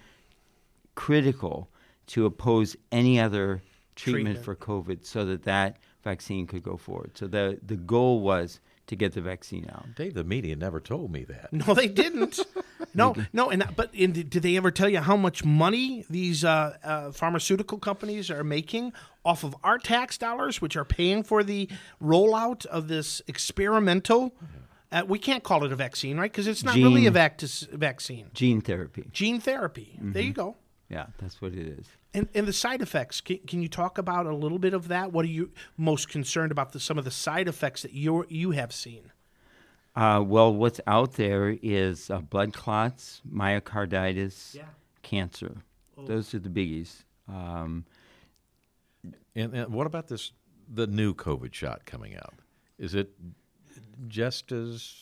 critical 0.95 1.69
to 2.09 2.27
oppose 2.27 2.77
any 2.93 3.19
other 3.19 3.63
treatment, 3.97 4.37
Treatment. 4.37 4.45
for 4.45 4.55
COVID 4.55 5.05
so 5.05 5.25
that 5.25 5.43
that 5.43 5.79
vaccine 6.05 6.47
could 6.47 6.63
go 6.63 6.77
forward. 6.77 7.19
So 7.19 7.27
the 7.27 7.59
the 7.67 7.77
goal 7.77 8.21
was 8.21 8.61
to 8.91 8.97
get 8.97 9.13
the 9.13 9.21
vaccine 9.21 9.71
out. 9.73 9.95
Dave, 9.95 10.15
the 10.15 10.25
media 10.25 10.57
never 10.57 10.81
told 10.81 11.13
me 11.13 11.25
that. 11.25 11.53
No, 11.67 11.75
they 11.75 11.87
didn't. 11.87 12.41
no, 12.93 13.15
no, 13.33 13.49
and 13.51 13.65
but 13.77 13.95
and 13.95 14.13
did 14.13 14.31
did 14.31 14.43
they 14.43 14.57
ever 14.57 14.73
tell 14.73 14.89
you 14.89 14.99
how 14.99 15.17
much 15.17 15.45
money 15.45 16.05
these 16.11 16.45
uh, 16.45 16.77
uh, 16.83 17.13
pharmaceutical 17.13 17.79
companies 17.79 18.31
are 18.31 18.43
making 18.43 18.93
off 19.25 19.45
of 19.45 19.55
our 19.63 19.79
tax 19.79 20.19
dollars, 20.19 20.61
which 20.61 20.77
are 20.77 20.85
paying 20.85 21.23
for 21.23 21.45
the 21.45 21.69
rollout 22.03 22.67
of 22.67 22.89
this 22.89 23.23
experimental? 23.29 24.35
Uh, 24.91 25.05
we 25.07 25.21
can't 25.21 25.45
call 25.45 25.65
it 25.65 25.71
a 25.71 25.77
vaccine, 25.77 26.19
right? 26.19 26.33
Because 26.33 26.49
it's 26.49 26.65
not 26.65 26.75
really 26.75 27.07
a 27.07 27.13
vac- 27.13 27.41
vaccine. 27.41 28.27
Gene 28.35 28.61
therapy. 28.61 29.05
Gene 29.13 29.41
therapy. 29.41 29.97
There 30.01 30.23
you 30.23 30.33
go. 30.33 30.57
Yeah, 30.89 31.07
that's 31.19 31.41
what 31.41 31.53
it 31.53 31.67
is. 31.79 31.87
And, 32.13 32.29
and 32.35 32.47
the 32.49 32.53
side 32.53 32.83
effects. 32.83 33.21
Can, 33.21 33.39
can 33.47 33.63
you 33.63 33.69
talk 33.69 33.97
about 33.97 34.27
a 34.27 34.35
little 34.35 34.59
bit 34.59 34.75
of 34.75 34.89
that? 34.89 35.13
What 35.13 35.25
are 35.25 35.29
you 35.29 35.53
most 35.77 36.09
concerned 36.09 36.51
about? 36.51 36.73
The, 36.73 36.81
some 36.81 36.99
of 36.99 37.05
the 37.05 37.11
side 37.11 37.47
effects 37.47 37.83
that 37.83 37.93
you 37.93 38.27
you 38.29 38.51
have 38.51 38.73
seen. 38.73 39.13
Uh, 39.95 40.23
well, 40.27 40.53
what's 40.55 40.81
out 40.87 41.15
there 41.15 41.57
is 41.63 42.11
uh, 42.11 42.19
blood 42.21 42.53
clots, 42.53 43.23
myocarditis, 43.31 44.55
Yeah. 44.55 44.63
cancer. 45.03 45.59
Those 46.07 46.33
are 46.35 46.39
the 46.39 46.49
biggies. 46.49 47.05
Um, 47.29 47.85
And, 49.35 49.55
and 49.55 49.73
what 49.73 49.87
about 49.87 50.09
this? 50.09 50.33
The 50.73 50.87
new 50.87 51.15
COVID 51.15 51.53
shot 51.55 51.85
coming 51.87 52.15
out 52.17 52.35
is 52.79 52.95
it 52.95 53.11
just 54.09 54.51
as 54.53 54.95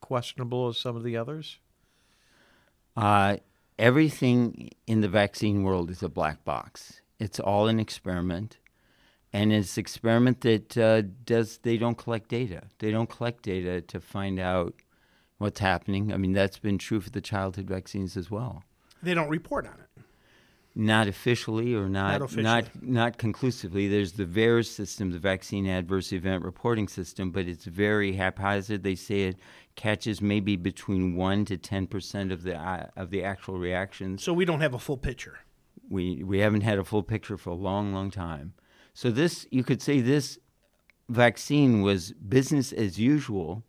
questionable 0.00 0.68
as 0.68 0.76
some 0.78 0.96
of 0.96 1.02
the 1.04 1.16
others? 1.16 1.58
Uh, 2.96 3.36
everything 3.78 4.70
in 4.86 5.00
the 5.00 5.08
vaccine 5.08 5.62
world 5.62 5.90
is 5.90 6.02
a 6.02 6.08
black 6.08 6.44
box. 6.44 7.00
It's 7.18 7.38
all 7.40 7.68
an 7.68 7.78
experiment, 7.78 8.58
and 9.32 9.52
it's 9.52 9.76
an 9.76 9.80
experiment 9.80 10.40
that 10.42 10.76
uh, 10.76 11.02
does. 11.24 11.58
They 11.58 11.76
don't 11.76 11.98
collect 11.98 12.28
data. 12.28 12.62
They 12.78 12.90
don't 12.90 13.08
collect 13.08 13.42
data 13.42 13.80
to 13.80 14.00
find 14.00 14.40
out 14.40 14.74
what's 15.38 15.60
happening. 15.60 16.12
I 16.12 16.16
mean, 16.16 16.32
that's 16.32 16.58
been 16.58 16.78
true 16.78 17.00
for 17.00 17.10
the 17.10 17.20
childhood 17.20 17.66
vaccines 17.68 18.16
as 18.16 18.30
well. 18.30 18.64
They 19.02 19.14
don't 19.14 19.28
report 19.28 19.66
on 19.66 19.74
it. 19.74 19.91
Not 20.74 21.06
officially 21.06 21.74
or 21.74 21.88
not 21.88 22.12
Not 22.12 22.22
officially. 22.22 22.42
not 22.44 22.82
not 22.82 23.18
conclusively. 23.18 23.88
There's 23.88 24.12
the 24.12 24.24
VAERS 24.24 24.66
system, 24.68 25.10
the 25.10 25.18
Vaccine 25.18 25.66
Adverse 25.66 26.12
Event 26.12 26.44
Reporting 26.44 26.88
System, 26.88 27.30
but 27.30 27.46
it's 27.46 27.66
very 27.66 28.12
haphazard. 28.14 28.82
They 28.82 28.94
say 28.94 29.24
it 29.24 29.36
catches 29.74 30.22
maybe 30.22 30.56
between 30.56 31.14
one 31.14 31.44
to 31.44 31.58
ten 31.58 31.86
percent 31.86 32.32
of 32.32 32.42
the 32.42 32.56
uh, 32.56 32.86
of 32.96 33.10
the 33.10 33.22
actual 33.22 33.58
reactions. 33.58 34.22
So 34.22 34.32
we 34.32 34.46
don't 34.46 34.60
have 34.62 34.72
a 34.72 34.78
full 34.78 34.96
picture. 34.96 35.40
We 35.90 36.22
we 36.24 36.38
haven't 36.38 36.62
had 36.62 36.78
a 36.78 36.84
full 36.84 37.02
picture 37.02 37.36
for 37.36 37.50
a 37.50 37.54
long, 37.54 37.92
long 37.92 38.10
time. 38.10 38.54
So 38.94 39.10
this 39.10 39.46
you 39.50 39.64
could 39.64 39.82
say 39.82 40.00
this 40.00 40.38
vaccine 41.10 41.82
was 41.82 42.12
business 42.12 42.72
as 42.72 42.98
usual, 42.98 43.62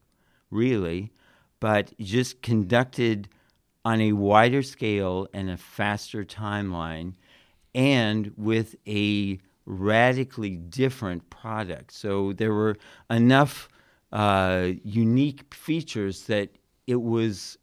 really, 0.49 1.11
but 1.59 1.91
just 1.99 2.41
conducted 2.41 3.27
on 3.85 4.01
a 4.01 4.13
wider 4.13 4.63
scale 4.63 5.27
and 5.33 5.49
a 5.49 5.57
faster 5.57 6.23
timeline, 6.23 7.13
and 7.75 8.31
with 8.37 8.75
a 8.87 9.39
radically 9.65 10.55
different 10.57 11.29
product. 11.29 11.91
So 11.91 12.33
there 12.33 12.53
were 12.53 12.77
enough 13.09 13.69
uh, 14.11 14.71
unique 14.83 15.53
features 15.53 16.25
that 16.25 16.49
it 16.87 17.01
was 17.01 17.57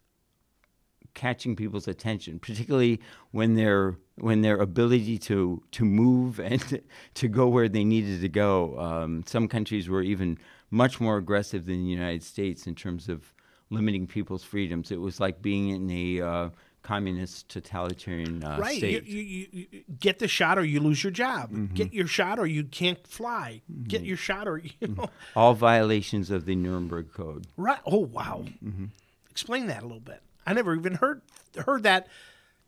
catching 1.14 1.56
people's 1.56 1.88
attention, 1.88 2.38
particularly 2.38 3.00
when 3.30 3.54
their 3.54 3.96
when 4.16 4.42
their 4.42 4.56
ability 4.56 5.18
to 5.18 5.62
to 5.72 5.84
move 5.84 6.40
and 6.50 6.82
to 7.14 7.28
go 7.28 7.48
where 7.48 7.68
they 7.68 7.84
needed 7.84 8.20
to 8.20 8.28
go. 8.28 8.78
Um, 8.78 9.24
some 9.26 9.48
countries 9.48 9.88
were 9.88 10.02
even 10.02 10.38
much 10.70 11.00
more 11.00 11.16
aggressive 11.16 11.66
than 11.66 11.84
the 11.84 11.90
United 11.90 12.22
States 12.22 12.66
in 12.66 12.74
terms 12.74 13.08
of 13.08 13.34
limiting 13.70 14.06
people's 14.06 14.44
freedoms. 14.44 14.90
It 14.90 15.00
was 15.00 15.20
like 15.20 15.40
being 15.40 15.70
in 15.70 15.90
a 15.90 16.20
uh, 16.26 16.50
communist 16.82 17.48
totalitarian 17.48 18.42
uh, 18.44 18.58
right. 18.58 18.72
You, 18.74 18.78
state. 18.78 19.06
you, 19.06 19.22
you, 19.22 19.66
you 19.70 19.84
get 19.98 20.18
the 20.18 20.28
shot 20.28 20.58
or 20.58 20.64
you 20.64 20.80
lose 20.80 21.02
your 21.02 21.10
job. 21.10 21.50
Mm-hmm. 21.50 21.74
Get 21.74 21.92
your 21.92 22.06
shot 22.06 22.38
or 22.38 22.46
you 22.46 22.64
can't 22.64 23.04
fly. 23.06 23.62
Get 23.86 24.02
your 24.02 24.16
shot 24.16 24.48
or 24.48 24.58
you 24.80 24.88
know. 24.88 25.08
All 25.36 25.54
violations 25.54 26.30
of 26.30 26.44
the 26.44 26.56
Nuremberg 26.56 27.12
Code. 27.12 27.46
Right. 27.56 27.80
Oh 27.86 27.98
wow. 27.98 28.44
Mm-hmm. 28.64 28.86
Explain 29.30 29.66
that 29.68 29.82
a 29.82 29.86
little 29.86 30.00
bit. 30.00 30.22
I 30.46 30.52
never 30.52 30.74
even 30.74 30.94
heard 30.94 31.22
heard 31.66 31.82
that 31.84 32.08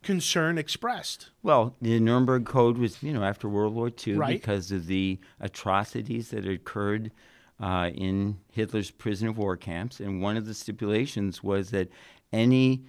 concern 0.03 0.57
expressed. 0.57 1.29
Well, 1.41 1.75
the 1.81 1.99
Nuremberg 1.99 2.45
Code 2.45 2.77
was, 2.77 3.01
you 3.01 3.13
know, 3.13 3.23
after 3.23 3.47
World 3.49 3.73
War 3.73 3.89
II 4.05 4.15
Right. 4.15 4.41
because 4.41 4.71
of 4.71 4.87
the 4.87 5.19
atrocities 5.39 6.29
that 6.29 6.47
occurred 6.47 7.11
uh, 7.59 7.91
in 7.93 8.39
Hitler's 8.51 8.91
prison 8.91 9.27
of 9.27 9.37
war 9.37 9.57
camps, 9.57 9.99
and 9.99 10.21
one 10.21 10.37
of 10.37 10.45
the 10.45 10.53
stipulations 10.53 11.43
was 11.43 11.71
that 11.71 11.89
any 12.31 12.83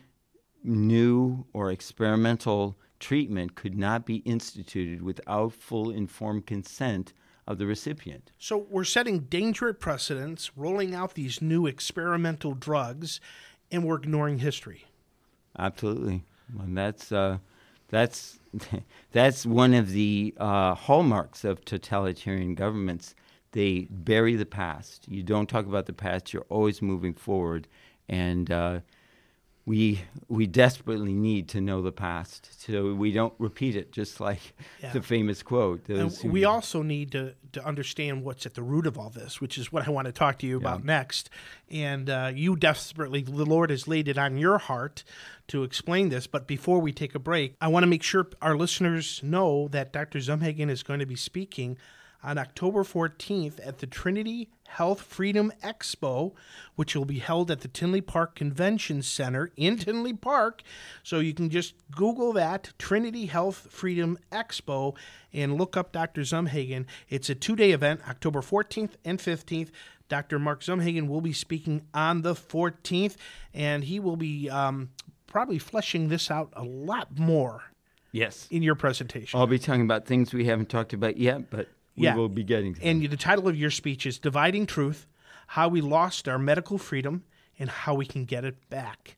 new 0.62 1.44
or 1.52 1.70
experimental 1.70 2.76
treatment 2.98 3.54
could 3.54 3.76
not 3.76 4.06
be 4.06 4.16
instituted 4.16 5.02
without 5.02 5.52
full 5.52 5.90
informed 5.90 6.46
consent 6.46 7.12
of 7.46 7.58
the 7.58 7.66
recipient. 7.66 8.32
So 8.38 8.66
we're 8.70 8.84
setting 8.84 9.20
dangerous 9.20 9.76
precedents, 9.78 10.56
rolling 10.56 10.94
out 10.94 11.14
these 11.14 11.42
new 11.42 11.66
experimental 11.66 12.54
drugs, 12.54 13.20
and 13.70 13.84
we're 13.84 13.96
ignoring 13.96 14.38
history. 14.38 14.86
Absolutely, 15.58 16.24
and 16.58 16.76
that's 16.76 17.12
uh, 17.12 17.38
that's 17.88 18.38
that's 19.12 19.44
one 19.44 19.74
of 19.74 19.90
the 19.90 20.34
uh, 20.38 20.74
hallmarks 20.74 21.44
of 21.44 21.64
totalitarian 21.64 22.54
governments. 22.54 23.14
They 23.54 23.86
bury 23.88 24.34
the 24.34 24.46
past. 24.46 25.06
You 25.08 25.22
don't 25.22 25.48
talk 25.48 25.66
about 25.66 25.86
the 25.86 25.92
past. 25.92 26.32
You're 26.32 26.44
always 26.48 26.82
moving 26.82 27.14
forward, 27.14 27.68
and 28.08 28.50
uh, 28.50 28.80
we 29.64 30.00
we 30.28 30.48
desperately 30.48 31.12
need 31.12 31.48
to 31.50 31.60
know 31.60 31.80
the 31.80 31.92
past 31.92 32.60
so 32.60 32.92
we 32.94 33.12
don't 33.12 33.32
repeat 33.38 33.76
it. 33.76 33.92
Just 33.92 34.18
like 34.18 34.40
Yeah. 34.82 34.92
the 34.92 35.00
famous 35.02 35.44
quote. 35.44 35.88
And 35.88 35.98
those 35.98 36.20
who- 36.20 36.30
we 36.30 36.44
also 36.44 36.82
need 36.82 37.12
to, 37.12 37.36
to 37.52 37.64
understand 37.64 38.24
what's 38.24 38.44
at 38.44 38.54
the 38.54 38.62
root 38.62 38.88
of 38.88 38.98
all 38.98 39.08
this, 39.08 39.40
which 39.40 39.56
is 39.56 39.70
what 39.72 39.86
I 39.86 39.90
want 39.92 40.06
to 40.06 40.12
talk 40.12 40.40
to 40.40 40.46
you 40.48 40.56
about 40.56 40.84
next. 40.84 41.30
And 41.70 42.10
uh, 42.10 42.32
you 42.34 42.56
desperately, 42.56 43.22
the 43.22 43.46
Lord 43.46 43.70
has 43.70 43.86
laid 43.86 44.08
it 44.08 44.18
on 44.18 44.36
your 44.36 44.58
heart 44.58 45.04
to 45.46 45.62
explain 45.62 46.08
this. 46.08 46.26
But 46.26 46.48
before 46.48 46.80
we 46.80 46.92
take 46.92 47.14
a 47.14 47.20
break, 47.20 47.54
I 47.60 47.68
want 47.68 47.84
to 47.84 47.88
make 47.88 48.02
sure 48.02 48.28
our 48.42 48.56
listeners 48.56 49.20
know 49.22 49.68
that 49.68 49.92
Dr. 49.92 50.18
Zumhagen 50.18 50.68
is 50.68 50.82
going 50.82 50.98
to 51.00 51.06
be 51.06 51.16
speaking 51.16 51.78
on 52.24 52.38
October 52.38 52.82
14th 52.82 53.64
at 53.64 53.78
the 53.78 53.86
Trinity 53.86 54.48
Health 54.66 55.02
Freedom 55.02 55.52
Expo, 55.62 56.32
which 56.74 56.96
will 56.96 57.04
be 57.04 57.18
held 57.18 57.50
at 57.50 57.60
the 57.60 57.68
Tinley 57.68 58.00
Park 58.00 58.34
Convention 58.34 59.02
Center 59.02 59.52
in 59.56 59.76
Tinley 59.76 60.14
Park. 60.14 60.62
So 61.02 61.20
you 61.20 61.34
can 61.34 61.50
just 61.50 61.74
Google 61.92 62.32
that 62.32 62.72
Trinity 62.78 63.26
Health 63.26 63.68
Freedom 63.70 64.18
Expo 64.32 64.96
and 65.32 65.58
look 65.58 65.76
up 65.76 65.92
Dr. 65.92 66.22
Zumhagen. 66.22 66.86
It's 67.08 67.28
a 67.28 67.34
two 67.34 67.54
day 67.54 67.72
event, 67.72 68.00
October 68.08 68.40
14th 68.40 68.92
and 69.04 69.18
15th. 69.18 69.68
Dr. 70.08 70.38
Mark 70.38 70.62
Zumhagen 70.62 71.08
will 71.08 71.20
be 71.20 71.32
speaking 71.32 71.82
on 71.94 72.22
the 72.22 72.34
14th, 72.34 73.16
and 73.54 73.84
he 73.84 73.98
will 73.98 74.16
be 74.16 74.50
um, 74.50 74.90
probably 75.26 75.58
fleshing 75.58 76.08
this 76.08 76.30
out 76.30 76.52
a 76.54 76.64
lot 76.64 77.18
more 77.18 77.62
yes, 78.12 78.46
in 78.50 78.62
your 78.62 78.74
presentation. 78.76 79.38
I'll 79.38 79.46
be 79.46 79.58
talking 79.58 79.82
about 79.82 80.06
things 80.06 80.32
we 80.32 80.44
haven't 80.46 80.68
talked 80.68 80.92
about 80.92 81.16
yet, 81.16 81.50
but 81.50 81.68
we 81.96 82.04
Yeah. 82.04 82.16
will 82.16 82.28
be 82.28 82.42
getting 82.44 82.74
to. 82.74 82.80
them. 82.80 82.88
And 83.02 83.10
the 83.10 83.16
title 83.16 83.48
of 83.48 83.56
your 83.56 83.70
speech 83.70 84.06
is 84.06 84.18
Dividing 84.18 84.66
Truth 84.66 85.06
How 85.48 85.68
We 85.68 85.80
Lost 85.80 86.28
Our 86.28 86.38
Medical 86.38 86.78
Freedom 86.78 87.24
and 87.58 87.70
How 87.70 87.94
We 87.94 88.06
Can 88.06 88.24
Get 88.24 88.44
It 88.44 88.68
Back. 88.70 89.16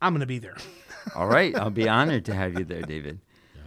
I'm 0.00 0.12
going 0.12 0.20
to 0.20 0.26
be 0.26 0.38
there. 0.38 0.56
All 1.14 1.26
right, 1.26 1.54
I'll 1.56 1.70
be 1.70 1.88
honored 1.88 2.24
to 2.26 2.34
have 2.34 2.58
you 2.58 2.64
there, 2.64 2.82
David. 2.82 3.20
Yeah. 3.54 3.62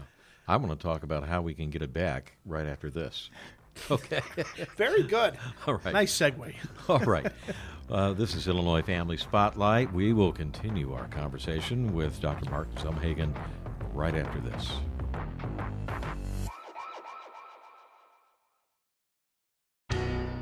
I 0.48 0.58
want 0.58 0.72
to 0.78 0.82
talk 0.82 1.04
about 1.04 1.28
how 1.28 1.42
we 1.42 1.54
can 1.54 1.70
get 1.70 1.82
it 1.82 1.94
back 1.94 2.38
right 2.46 2.66
after 2.68 2.90
this. 2.90 3.30
Okay. 3.90 4.20
Very 4.76 5.04
good. 5.04 5.38
All 5.66 5.76
right. 5.76 5.94
Nice 5.94 6.12
segue. 6.14 6.54
All 6.90 7.00
right. 7.00 7.32
Uh, 7.90 8.12
this 8.12 8.36
is 8.36 8.50
Illinois 8.50 8.82
Family 8.82 9.16
Spotlight. 9.16 9.94
We 9.94 10.12
will 10.12 10.34
continue 10.34 10.92
our 10.94 11.08
conversation 11.08 11.94
with 11.94 12.20
Dr. 12.20 12.50
Mark 12.50 12.70
Zumhagen 12.76 13.34
right 13.94 14.14
after 14.14 14.42
this. 14.42 14.70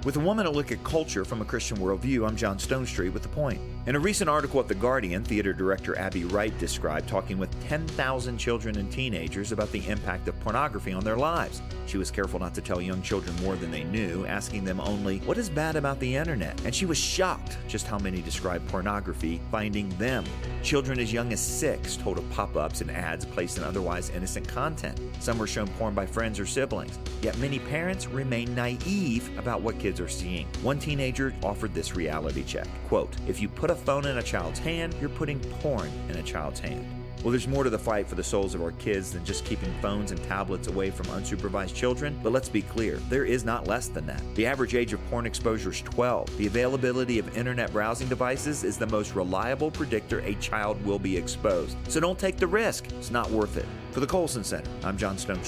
With 0.06 0.16
a 0.16 0.20
woman 0.22 0.46
to 0.46 0.52
look 0.52 0.72
at 0.72 0.82
culture 0.86 1.26
from 1.26 1.42
a 1.42 1.46
Christian 1.46 1.76
worldview, 1.76 2.26
I'm 2.26 2.38
John 2.38 2.58
Stonestreet 2.58 3.12
with 3.12 3.22
The 3.22 3.28
Point. 3.28 3.60
In 3.86 3.98
a 3.98 4.00
recent 4.00 4.30
article 4.30 4.62
at 4.62 4.70
The 4.70 4.76
Guardian, 4.76 5.26
theater 5.26 5.52
director 5.52 6.00
Abby 6.00 6.24
Wright 6.24 6.58
described 6.58 7.10
talking 7.10 7.38
with 7.38 7.50
10,000 7.68 8.38
children 8.38 8.78
and 8.78 8.90
teenagers 8.90 9.52
about 9.52 9.70
the 9.74 9.86
impact 9.90 10.30
of 10.30 10.39
pornography 10.40 10.92
on 10.92 11.04
their 11.04 11.18
lives. 11.18 11.62
She 11.86 11.98
was 11.98 12.12
careful 12.12 12.40
not 12.40 12.54
to 12.56 12.62
tell 12.62 12.82
young 12.82 13.02
children 13.02 13.36
more 13.44 13.56
than 13.56 13.72
they 13.72 13.84
knew, 13.84 14.26
asking 14.26 14.64
them 14.64 14.80
only, 14.80 15.20
What 15.20 15.38
is 15.38 15.50
bad 15.50 15.76
about 15.76 16.00
the 16.00 16.16
internet? 16.16 16.60
And 16.64 16.74
she 16.74 16.86
was 16.86 16.98
shocked 16.98 17.58
just 17.68 17.88
how 17.88 17.98
many 17.98 18.22
described 18.22 18.68
pornography 18.70 19.42
finding 19.52 19.90
them. 19.98 20.24
Children 20.62 21.00
as 21.00 21.12
young 21.12 21.34
as 21.34 21.40
six 21.40 21.98
told 21.98 22.18
of 22.18 22.30
pop 22.30 22.56
ups 22.56 22.82
and 22.82 22.92
ads 22.92 23.26
placed 23.26 23.58
in 23.58 23.64
otherwise 23.64 24.10
innocent 24.12 24.48
content. 24.48 25.00
Some 25.20 25.38
were 25.38 25.48
shown 25.48 25.68
porn 25.68 25.94
by 25.94 26.06
friends 26.06 26.40
or 26.40 26.46
siblings. 26.46 27.00
Yet 27.22 27.38
many 27.40 27.60
parents 27.60 28.08
remain 28.08 28.54
naive 28.54 29.38
about 29.38 29.62
what 29.62 29.80
kids 29.80 30.00
are 30.00 30.08
seeing. 30.08 30.46
One 30.62 30.80
teenager 30.80 31.34
offered 31.44 31.74
this 31.74 31.96
reality 31.96 32.44
check. 32.44 32.68
Quote, 32.88 33.16
if 33.28 33.42
you 33.42 33.50
put 33.50 33.72
a 33.72 33.76
phone 33.76 34.06
in 34.06 34.18
a 34.18 34.24
child's 34.24 34.60
hand, 34.60 34.96
you're 35.00 35.10
putting 35.10 35.40
porn 35.40 35.90
in 36.10 36.18
a 36.18 36.24
child's 36.24 36.60
hand. 36.60 36.99
Well, 37.24 37.32
there's 37.32 37.50
more 37.50 37.66
to 37.66 37.70
the 37.70 37.78
fight 37.78 38.08
for 38.08 38.16
the 38.16 38.24
souls 38.24 38.56
of 38.56 38.62
our 38.62 38.72
kids 38.74 39.12
than 39.12 39.26
just 39.26 39.44
keeping 39.44 39.74
phones 39.82 40.12
and 40.12 40.24
tablets 40.24 40.68
away 40.68 40.90
from 40.90 41.08
unsupervised 41.08 41.76
children. 41.76 42.18
But 42.24 42.32
let's 42.32 42.48
be 42.48 42.62
clear, 42.62 42.96
there 43.10 43.26
is 43.26 43.44
not 43.44 43.68
less 43.68 43.90
than 43.90 44.06
that. 44.06 44.24
The 44.36 44.46
average 44.46 44.74
age 44.74 44.94
of 44.94 45.06
porn 45.10 45.26
exposure 45.26 45.72
is 45.72 45.82
12. 45.82 46.38
The 46.38 46.48
availability 46.48 47.20
of 47.20 47.38
internet 47.38 47.74
browsing 47.74 48.08
devices 48.08 48.64
is 48.64 48.78
the 48.78 48.88
most 48.88 49.16
reliable 49.16 49.70
predictor 49.70 50.20
a 50.20 50.36
child 50.36 50.82
will 50.86 51.00
be 51.00 51.18
exposed. 51.18 51.76
So 51.90 52.00
don't 52.00 52.18
take 52.18 52.38
the 52.38 52.48
risk. 52.48 52.90
It's 52.94 53.12
not 53.12 53.30
worth 53.32 53.58
it. 53.58 53.66
For 53.92 54.00
the 54.00 54.08
Colson 54.08 54.46
Center, 54.46 54.72
I'm 54.84 54.98
John 54.98 55.18
Stone 55.18 55.44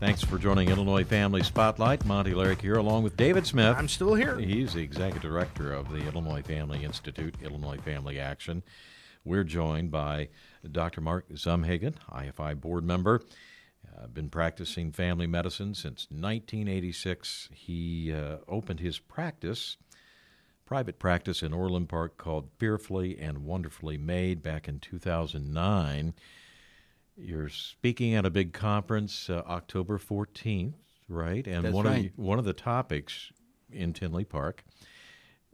Thanks 0.00 0.24
for 0.24 0.38
joining 0.38 0.70
Illinois 0.70 1.04
Family 1.04 1.42
Spotlight. 1.42 2.06
Monte 2.06 2.30
Larrick 2.32 2.62
here, 2.62 2.76
along 2.76 3.02
with 3.02 3.18
David 3.18 3.46
Smith. 3.46 3.76
I'm 3.76 3.86
still 3.86 4.14
here. 4.14 4.38
He's 4.38 4.72
the 4.72 4.80
executive 4.80 5.20
director 5.20 5.74
of 5.74 5.92
the 5.92 6.06
Illinois 6.08 6.40
Family 6.40 6.84
Institute, 6.84 7.34
Illinois 7.42 7.76
Family 7.76 8.18
Action. 8.18 8.62
We're 9.26 9.44
joined 9.44 9.90
by 9.90 10.30
Dr. 10.72 11.02
Mark 11.02 11.28
Zumhagen, 11.34 11.96
IFI 12.10 12.58
board 12.58 12.82
member. 12.82 13.20
Uh, 13.94 14.06
been 14.06 14.30
practicing 14.30 14.90
family 14.90 15.26
medicine 15.26 15.74
since 15.74 16.06
1986. 16.08 17.50
He 17.52 18.10
uh, 18.10 18.38
opened 18.48 18.80
his 18.80 18.98
practice 18.98 19.76
private 20.70 21.00
practice 21.00 21.42
in 21.42 21.52
Orland 21.52 21.88
Park 21.88 22.16
called 22.16 22.48
Fearfully 22.58 23.18
and 23.18 23.38
Wonderfully 23.38 23.98
Made 23.98 24.40
back 24.40 24.68
in 24.68 24.78
2009. 24.78 26.14
You're 27.20 27.48
speaking 27.48 28.14
at 28.14 28.24
a 28.24 28.30
big 28.30 28.52
conference 28.52 29.28
uh, 29.28 29.42
October 29.46 29.98
14th, 29.98 30.74
right? 31.08 31.46
And 31.46 31.64
That's 31.64 31.74
one 31.74 31.86
of 31.86 31.94
the, 31.94 32.10
one 32.16 32.38
of 32.38 32.44
the 32.44 32.52
topics 32.52 33.30
in 33.70 33.92
Tinley 33.92 34.24
Park. 34.24 34.64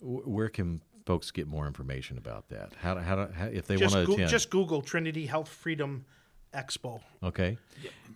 W- 0.00 0.22
where 0.22 0.48
can 0.48 0.80
folks 1.04 1.30
get 1.30 1.46
more 1.48 1.66
information 1.66 2.18
about 2.18 2.48
that? 2.50 2.72
How, 2.80 2.94
to- 2.94 3.02
how, 3.02 3.16
to, 3.16 3.32
how 3.32 3.46
if 3.46 3.66
they 3.66 3.76
want 3.76 3.82
Just, 3.92 3.94
to 3.96 4.06
goo- 4.06 4.12
attend? 4.14 4.30
just 4.30 4.50
Google 4.50 4.82
Trinity 4.82 5.26
Health 5.26 5.48
Freedom 5.48 6.04
Expo. 6.54 7.00
Okay. 7.22 7.58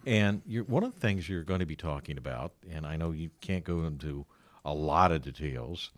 And 0.07 0.42
you're, 0.47 0.64
one 0.64 0.85
of 0.85 0.95
the 0.95 1.00
things 1.00 1.28
you're 1.28 1.45
going 1.45 1.61
to 1.61 1.66
be 1.66 1.76
talking 1.76 2.16
about, 2.19 2.52
and 2.71 2.87
I 2.87 2.97
know 2.97 3.11
you 3.11 3.30
can't 3.40 3.64
go 3.64 3.85
into 3.85 4.25
a 4.64 4.73
lot 4.73 5.12
of 5.12 5.23
details, 5.23 5.90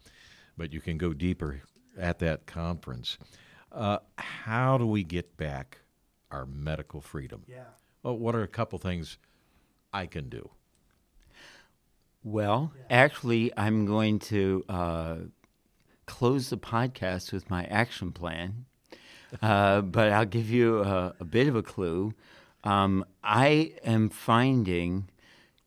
but 0.56 0.72
you 0.72 0.80
can 0.80 0.98
go 0.98 1.12
deeper 1.12 1.62
at 1.98 2.18
that 2.20 2.46
conference. 2.46 3.18
Uh, 3.70 3.98
how 4.16 4.76
do 4.78 4.86
we 4.86 5.02
get 5.04 5.36
back 5.36 5.78
our 6.32 6.46
medical 6.46 7.00
freedom? 7.00 7.44
Yeah. 7.46 7.64
Well, 8.02 8.18
what 8.18 8.34
are 8.34 8.42
a 8.42 8.48
couple 8.48 8.78
things 8.78 9.18
I 9.92 10.06
can 10.06 10.28
do? 10.28 10.50
Well, 12.24 12.72
actually, 12.88 13.52
I'm 13.56 13.84
going 13.84 14.18
to 14.20 14.64
uh, 14.68 15.16
close 16.06 16.50
the 16.50 16.56
podcast 16.56 17.32
with 17.32 17.50
my 17.50 17.64
action 17.64 18.12
plan, 18.12 18.64
uh, 19.40 19.80
but 19.80 20.12
I'll 20.12 20.24
give 20.24 20.48
you 20.48 20.82
a, 20.82 21.14
a 21.18 21.24
bit 21.24 21.48
of 21.48 21.56
a 21.56 21.62
clue. 21.62 22.14
Um, 22.64 23.04
I 23.24 23.72
am 23.84 24.08
finding, 24.08 25.08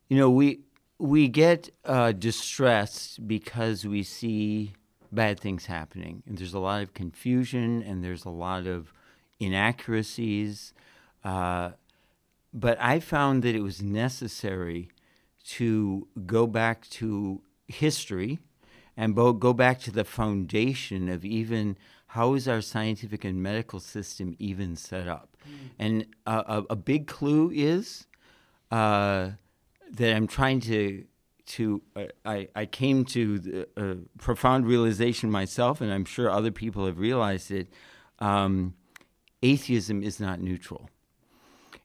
you 0.07 0.17
know, 0.17 0.29
we 0.29 0.61
we 0.97 1.27
get 1.27 1.69
uh, 1.83 2.13
distressed 2.13 3.27
because 3.27 3.85
we 3.85 4.01
see 4.01 4.73
bad 5.11 5.39
things 5.41 5.65
happening, 5.65 6.23
and 6.25 6.37
there's 6.37 6.53
a 6.53 6.59
lot 6.59 6.81
of 6.81 6.93
confusion, 6.93 7.83
and 7.83 8.01
there's 8.01 8.23
a 8.23 8.29
lot 8.29 8.65
of 8.65 8.93
inaccuracies. 9.39 10.73
Uh, 11.23 11.71
but 12.53 12.77
I 12.79 12.99
found 12.99 13.43
that 13.43 13.55
it 13.55 13.61
was 13.61 13.81
necessary 13.81 14.89
to 15.45 16.07
go 16.25 16.47
back 16.47 16.87
to 16.89 17.41
history 17.67 18.39
and 18.97 19.13
bo- 19.13 19.33
go 19.33 19.53
back 19.53 19.79
to 19.81 19.91
the 19.91 20.03
foundation 20.03 21.09
of 21.09 21.25
even 21.25 21.77
how 22.07 22.33
is 22.33 22.47
our 22.47 22.61
scientific 22.61 23.25
and 23.25 23.43
medical 23.43 23.79
system 23.79 24.35
even 24.39 24.75
set 24.75 25.07
up. 25.07 25.35
And 25.77 26.05
a, 26.25 26.31
a, 26.31 26.65
a 26.71 26.75
big 26.75 27.07
clue 27.07 27.51
is 27.53 28.07
uh, 28.71 29.31
that 29.91 30.15
I'm 30.15 30.27
trying 30.27 30.61
to 30.61 31.05
to 31.47 31.81
uh, 31.95 32.05
I, 32.25 32.47
I 32.55 32.65
came 32.65 33.05
to 33.05 33.37
the, 33.37 33.67
a 33.77 33.97
profound 34.17 34.65
realization 34.65 35.29
myself, 35.29 35.79
and 35.81 35.93
I'm 35.93 36.05
sure 36.05 36.29
other 36.29 36.51
people 36.51 36.85
have 36.87 36.97
realized 36.97 37.51
it. 37.51 37.67
Um, 38.19 38.73
atheism 39.51 40.03
is 40.03 40.19
not 40.19 40.41
neutral. 40.41 40.89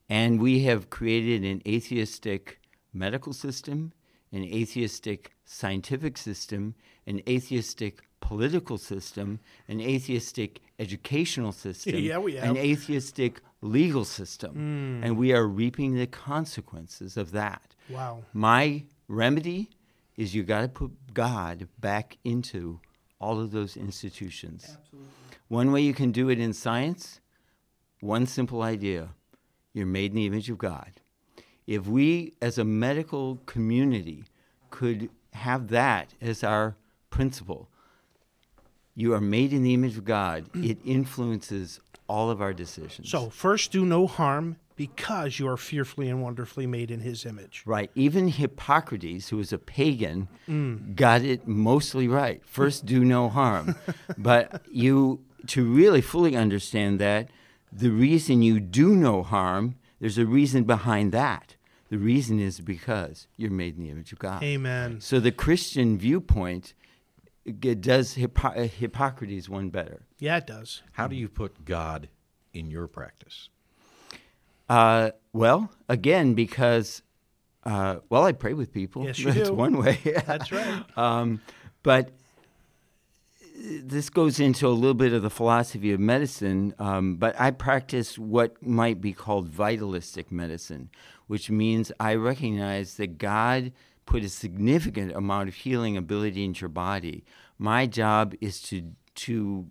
And 0.08 0.40
we 0.40 0.64
have 0.64 0.90
created 0.90 1.44
an 1.44 1.62
atheistic 1.66 2.60
medical 2.92 3.32
system, 3.32 3.92
an 4.32 4.44
atheistic 4.44 5.32
scientific 5.44 6.16
system, 6.18 6.74
an 7.06 7.20
atheistic 7.28 8.02
political 8.20 8.78
system, 8.78 9.40
an 9.68 9.80
atheistic 9.80 10.60
educational 10.78 11.52
system, 11.52 11.94
Yeah, 12.10 12.18
we 12.18 12.36
an 12.36 12.56
atheistic 12.56 13.40
legal 13.62 14.04
system. 14.04 14.52
Hmm. 14.52 15.04
And 15.04 15.16
we 15.16 15.32
are 15.32 15.46
reaping 15.46 15.94
the 15.94 16.06
consequences 16.06 17.16
of 17.16 17.32
that. 17.32 17.74
Wow. 17.88 18.22
My 18.32 18.84
remedy 19.08 19.70
is 20.16 20.34
you 20.34 20.42
got 20.42 20.62
to 20.62 20.68
put 20.68 20.92
God 21.14 21.68
back 21.78 22.18
into 22.24 22.80
all 23.20 23.40
of 23.40 23.50
those 23.50 23.76
institutions. 23.76 24.64
Absolutely. 24.64 25.08
One 25.48 25.72
way 25.72 25.82
you 25.82 25.94
can 25.94 26.12
do 26.12 26.28
it 26.30 26.38
in 26.38 26.52
science, 26.52 27.20
one 28.00 28.26
simple 28.26 28.62
idea 28.62 29.10
you're 29.72 29.86
made 29.86 30.12
in 30.12 30.16
the 30.16 30.26
image 30.26 30.50
of 30.50 30.58
God. 30.58 30.90
If 31.66 31.86
we, 31.86 32.34
as 32.42 32.58
a 32.58 32.64
medical 32.64 33.36
community, 33.46 34.24
could 34.70 35.10
have 35.32 35.68
that 35.68 36.14
as 36.20 36.42
our 36.42 36.76
principle, 37.10 37.68
you 38.94 39.14
are 39.14 39.20
made 39.20 39.52
in 39.52 39.62
the 39.62 39.74
image 39.74 39.96
of 39.96 40.04
God, 40.04 40.46
it 40.54 40.78
influences 40.84 41.80
all 42.08 42.30
of 42.30 42.42
our 42.42 42.52
decisions. 42.52 43.08
So, 43.08 43.30
first, 43.30 43.70
do 43.70 43.84
no 43.84 44.06
harm 44.06 44.56
because 44.74 45.38
you 45.38 45.46
are 45.46 45.58
fearfully 45.58 46.08
and 46.08 46.22
wonderfully 46.22 46.66
made 46.66 46.90
in 46.90 47.00
his 47.00 47.26
image. 47.26 47.62
Right. 47.66 47.90
Even 47.94 48.28
Hippocrates, 48.28 49.28
who 49.28 49.36
was 49.36 49.52
a 49.52 49.58
pagan, 49.58 50.26
mm. 50.48 50.96
got 50.96 51.20
it 51.20 51.46
mostly 51.46 52.08
right. 52.08 52.42
First, 52.46 52.86
do 52.86 53.04
no 53.04 53.28
harm. 53.28 53.76
but 54.18 54.62
you, 54.72 55.20
to 55.48 55.70
really 55.70 56.00
fully 56.00 56.34
understand 56.34 56.98
that, 56.98 57.28
the 57.72 57.90
reason 57.90 58.42
you 58.42 58.60
do 58.60 58.94
no 58.96 59.22
harm, 59.22 59.76
there's 60.00 60.18
a 60.18 60.26
reason 60.26 60.64
behind 60.64 61.12
that. 61.12 61.56
The 61.88 61.98
reason 61.98 62.38
is 62.38 62.60
because 62.60 63.26
you're 63.36 63.50
made 63.50 63.76
in 63.76 63.82
the 63.84 63.90
image 63.90 64.12
of 64.12 64.18
God. 64.18 64.42
Amen. 64.42 65.00
So 65.00 65.18
the 65.18 65.32
Christian 65.32 65.98
viewpoint 65.98 66.72
g- 67.58 67.74
does 67.74 68.14
Hippo- 68.14 68.68
Hippocrates 68.68 69.48
one 69.48 69.70
better. 69.70 70.02
Yeah, 70.18 70.36
it 70.36 70.46
does. 70.46 70.82
How 70.92 71.08
do 71.08 71.16
you 71.16 71.28
put 71.28 71.64
God 71.64 72.08
in 72.52 72.70
your 72.70 72.86
practice? 72.86 73.48
Uh, 74.68 75.10
well, 75.32 75.70
again, 75.88 76.34
because 76.34 77.02
uh, 77.64 77.96
well, 78.08 78.24
I 78.24 78.32
pray 78.32 78.54
with 78.54 78.72
people. 78.72 79.04
Yes, 79.04 79.18
you 79.18 79.32
That's 79.32 79.48
do. 79.50 79.54
one 79.54 79.76
way. 79.76 79.98
That's 80.26 80.52
right. 80.52 80.84
um, 80.96 81.40
but 81.82 82.10
this 83.62 84.08
goes 84.08 84.40
into 84.40 84.66
a 84.66 84.70
little 84.70 84.94
bit 84.94 85.12
of 85.12 85.22
the 85.22 85.30
philosophy 85.30 85.92
of 85.92 86.00
medicine. 86.00 86.74
Um, 86.78 87.16
but 87.16 87.38
I 87.38 87.50
practice 87.50 88.18
what 88.18 88.62
might 88.66 89.00
be 89.00 89.12
called 89.12 89.48
vitalistic 89.48 90.32
medicine, 90.32 90.90
which 91.26 91.50
means 91.50 91.92
I 92.00 92.14
recognize 92.14 92.94
that 92.94 93.18
God 93.18 93.72
put 94.06 94.24
a 94.24 94.28
significant 94.28 95.12
amount 95.12 95.48
of 95.48 95.54
healing 95.54 95.96
ability 95.96 96.44
into 96.44 96.62
your 96.62 96.68
body. 96.70 97.24
My 97.58 97.86
job 97.86 98.34
is 98.40 98.60
to 98.62 98.92
to 99.16 99.66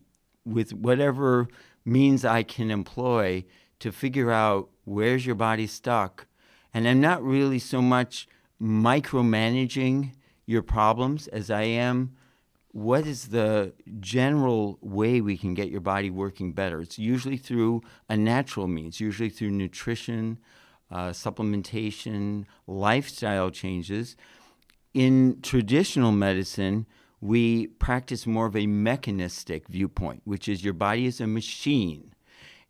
with 0.46 0.74
whatever 0.74 1.48
means 1.84 2.24
I 2.24 2.44
can 2.44 2.70
employ 2.70 3.46
to 3.80 3.92
figure 3.92 4.32
out 4.32 4.70
where's 4.86 5.26
your 5.26 5.36
body 5.36 5.66
stuck. 5.66 6.28
And 6.74 6.88
I'm 6.88 7.02
not 7.02 7.24
really 7.24 7.60
so 7.60 7.82
much 7.82 8.28
micromanaging 8.62 10.12
your 10.46 10.62
problems 10.62 11.28
as 11.28 11.50
I 11.50 11.64
am 11.64 12.16
what 12.72 13.08
is 13.08 13.30
the 13.30 13.74
general 14.00 14.78
way 14.82 15.22
we 15.22 15.38
can 15.38 15.54
get 15.54 15.70
your 15.70 15.82
body 15.82 16.10
working 16.10 16.54
better? 16.54 16.82
It's 16.82 17.00
usually 17.00 17.38
through 17.38 17.82
a 18.08 18.16
natural 18.16 18.68
means, 18.68 19.00
usually 19.00 19.30
through 19.30 19.52
nutrition, 19.52 20.40
uh, 20.92 21.10
supplementation, 21.10 22.46
lifestyle 22.68 23.50
changes. 23.50 24.16
In 24.94 25.40
traditional 25.42 26.12
medicine, 26.12 26.86
we 27.22 27.68
practice 27.68 28.26
more 28.26 28.46
of 28.46 28.56
a 28.56 28.68
mechanistic 28.68 29.68
viewpoint, 29.68 30.22
which 30.26 30.48
is 30.48 30.64
your 30.64 30.74
body 30.74 31.06
is 31.06 31.20
a 31.20 31.28
machine. 31.28 32.14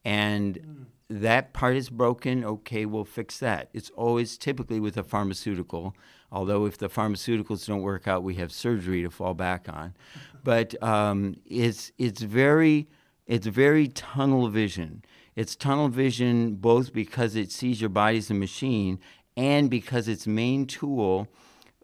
And 0.05 0.87
that 1.09 1.53
part 1.53 1.75
is 1.75 1.89
broken. 1.89 2.43
Okay, 2.43 2.85
we'll 2.85 3.05
fix 3.05 3.39
that. 3.39 3.69
It's 3.73 3.89
always 3.91 4.37
typically 4.37 4.79
with 4.79 4.97
a 4.97 5.03
pharmaceutical, 5.03 5.95
although 6.31 6.65
if 6.65 6.77
the 6.77 6.89
pharmaceuticals 6.89 7.65
don't 7.65 7.81
work 7.81 8.07
out, 8.07 8.23
we 8.23 8.35
have 8.35 8.51
surgery 8.51 9.01
to 9.01 9.09
fall 9.09 9.33
back 9.33 9.67
on. 9.67 9.95
But 10.43 10.81
um, 10.83 11.37
it's 11.45 11.91
it's 11.97 12.21
very 12.21 12.87
it's 13.25 13.47
very 13.47 13.87
tunnel 13.87 14.47
vision. 14.49 15.03
It's 15.35 15.55
tunnel 15.55 15.89
vision 15.89 16.55
both 16.55 16.93
because 16.93 17.35
it 17.35 17.51
sees 17.51 17.81
your 17.81 17.89
body 17.89 18.17
as 18.17 18.29
a 18.29 18.33
machine 18.33 18.99
and 19.35 19.69
because 19.69 20.07
its 20.07 20.27
main 20.27 20.65
tool 20.65 21.27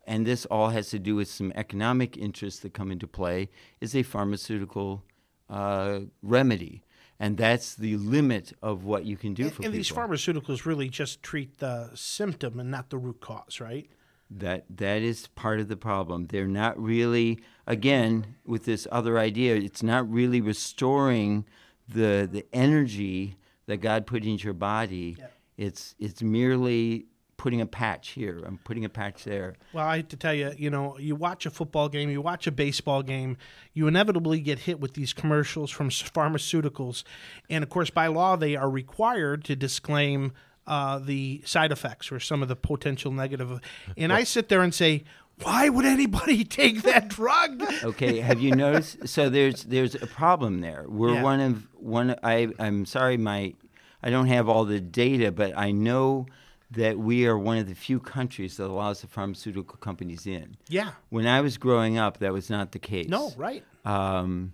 and 0.08 0.26
this 0.26 0.46
all 0.46 0.70
has 0.70 0.90
to 0.90 1.00
do 1.00 1.16
with 1.16 1.28
some 1.28 1.52
economic 1.56 2.18
interests 2.18 2.60
that 2.62 2.74
come 2.74 2.92
into 2.92 3.08
play, 3.08 3.50
is 3.82 3.96
a 3.96 4.04
pharmaceutical 4.04 5.04
uh, 5.50 6.02
remedy. 6.22 6.84
And 7.20 7.38
that's 7.38 7.76
the 7.76 7.96
limit 7.96 8.52
of 8.62 8.84
what 8.84 9.06
you 9.06 9.16
can 9.16 9.34
do 9.34 9.44
for 9.44 9.48
and 9.48 9.56
people. 9.58 9.72
these 9.72 9.90
pharmaceuticals 9.92 10.66
really 10.66 10.90
just 10.90 11.24
treat 11.24 11.60
the 11.60 11.92
symptom 11.96 12.60
and 12.60 12.70
not 12.70 12.90
the 12.90 12.98
root 12.98 13.22
cause, 13.22 13.62
right? 13.62 13.90
that 14.30 14.66
that 14.70 15.02
is 15.02 15.28
part 15.28 15.60
of 15.60 15.68
the 15.68 15.78
problem. 15.78 16.28
They're 16.28 16.48
not 16.48 16.82
really 16.82 17.40
again 17.68 18.36
with 18.46 18.66
this 18.66 18.88
other 18.92 19.18
idea, 19.20 19.56
it's 19.56 19.84
not 19.84 20.10
really 20.12 20.42
restoring 20.42 21.46
the 21.88 22.28
the 22.32 22.46
energy 22.54 23.38
that 23.68 23.78
God 23.78 24.06
put 24.06 24.24
into 24.26 24.46
your 24.46 24.54
body. 24.54 25.18
It's 25.58 25.96
it's 26.00 26.22
merely 26.22 27.06
putting 27.46 27.62
a 27.62 27.66
patch 27.68 28.10
here. 28.10 28.42
I'm 28.44 28.58
putting 28.64 28.86
a 28.86 28.90
patch 28.90 29.24
there. 29.24 29.54
Well, 29.72 29.86
I 29.86 29.98
have 29.98 30.08
to 30.08 30.18
tell 30.18 30.34
you, 30.34 30.52
you 30.58 30.72
know, 30.72 30.98
you 30.98 31.16
watch 31.16 31.46
a 31.46 31.52
football 31.52 31.90
game, 31.90 32.10
you 32.10 32.20
watch 32.20 32.48
a 32.48 32.52
baseball 32.52 33.04
game, 33.04 33.38
you 33.72 33.86
inevitably 33.88 34.40
get 34.40 34.58
hit 34.58 34.80
with 34.80 34.96
these 34.96 35.14
commercials 35.14 35.70
from 35.70 35.90
pharmaceuticals. 35.90 37.04
And 37.48 37.64
of 37.64 37.70
course, 37.70 37.92
by 37.92 38.08
law, 38.08 38.36
they 38.36 38.56
are 38.56 38.68
required 38.68 39.44
to 39.44 39.56
disclaim 39.56 40.34
uh, 40.66 40.98
the 40.98 41.44
side 41.46 41.72
effects 41.72 42.12
or 42.12 42.20
some 42.20 42.42
of 42.42 42.48
the 42.48 42.56
potential 42.56 43.12
negative. 43.12 43.60
And 43.96 44.12
I 44.12 44.24
sit 44.24 44.50
there 44.50 44.64
and 44.64 44.74
say, 44.74 45.04
Why 45.44 45.70
would 45.70 45.86
anybody 45.86 46.44
take 46.62 46.82
that 46.82 47.10
drug? 47.10 47.62
Okay, 47.84 48.22
have 48.22 48.42
you 48.42 48.56
noticed? 48.56 49.08
So 49.08 49.30
there's 49.30 49.66
there's 49.66 49.94
a 49.94 50.08
problem 50.08 50.62
there. 50.62 50.86
We're 50.88 51.14
Yeah. 51.14 51.22
one 51.22 51.40
of 51.42 51.68
one. 51.74 52.16
I 52.24 52.48
I'm 52.58 52.88
sorry, 52.88 53.18
my 53.18 53.54
I 54.02 54.10
don't 54.10 54.30
have 54.30 54.50
all 54.50 54.66
the 54.66 54.80
data, 54.82 55.32
but 55.32 55.56
I 55.56 55.70
know 55.72 56.26
that 56.72 56.98
we 56.98 57.28
are 57.28 57.38
one 57.38 57.58
of 57.58 57.68
the 57.68 57.76
few 57.76 58.00
countries 58.00 58.58
that 58.58 58.66
allows 58.66 59.02
the 59.02 59.08
pharmaceutical 59.08 59.78
companies 59.78 60.26
in. 60.26 60.58
Yeah. 60.68 60.92
When 61.10 61.28
I 61.28 61.42
was 61.42 61.58
growing 61.58 61.98
up, 61.98 62.18
that 62.20 62.34
was 62.34 62.50
not 62.50 62.72
the 62.72 62.80
case. 62.80 63.08
No, 63.08 63.34
right. 63.38 63.64
Um, 63.86 64.54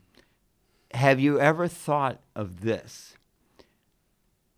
have 0.93 1.19
you 1.19 1.39
ever 1.39 1.67
thought 1.67 2.19
of 2.35 2.61
this? 2.61 3.15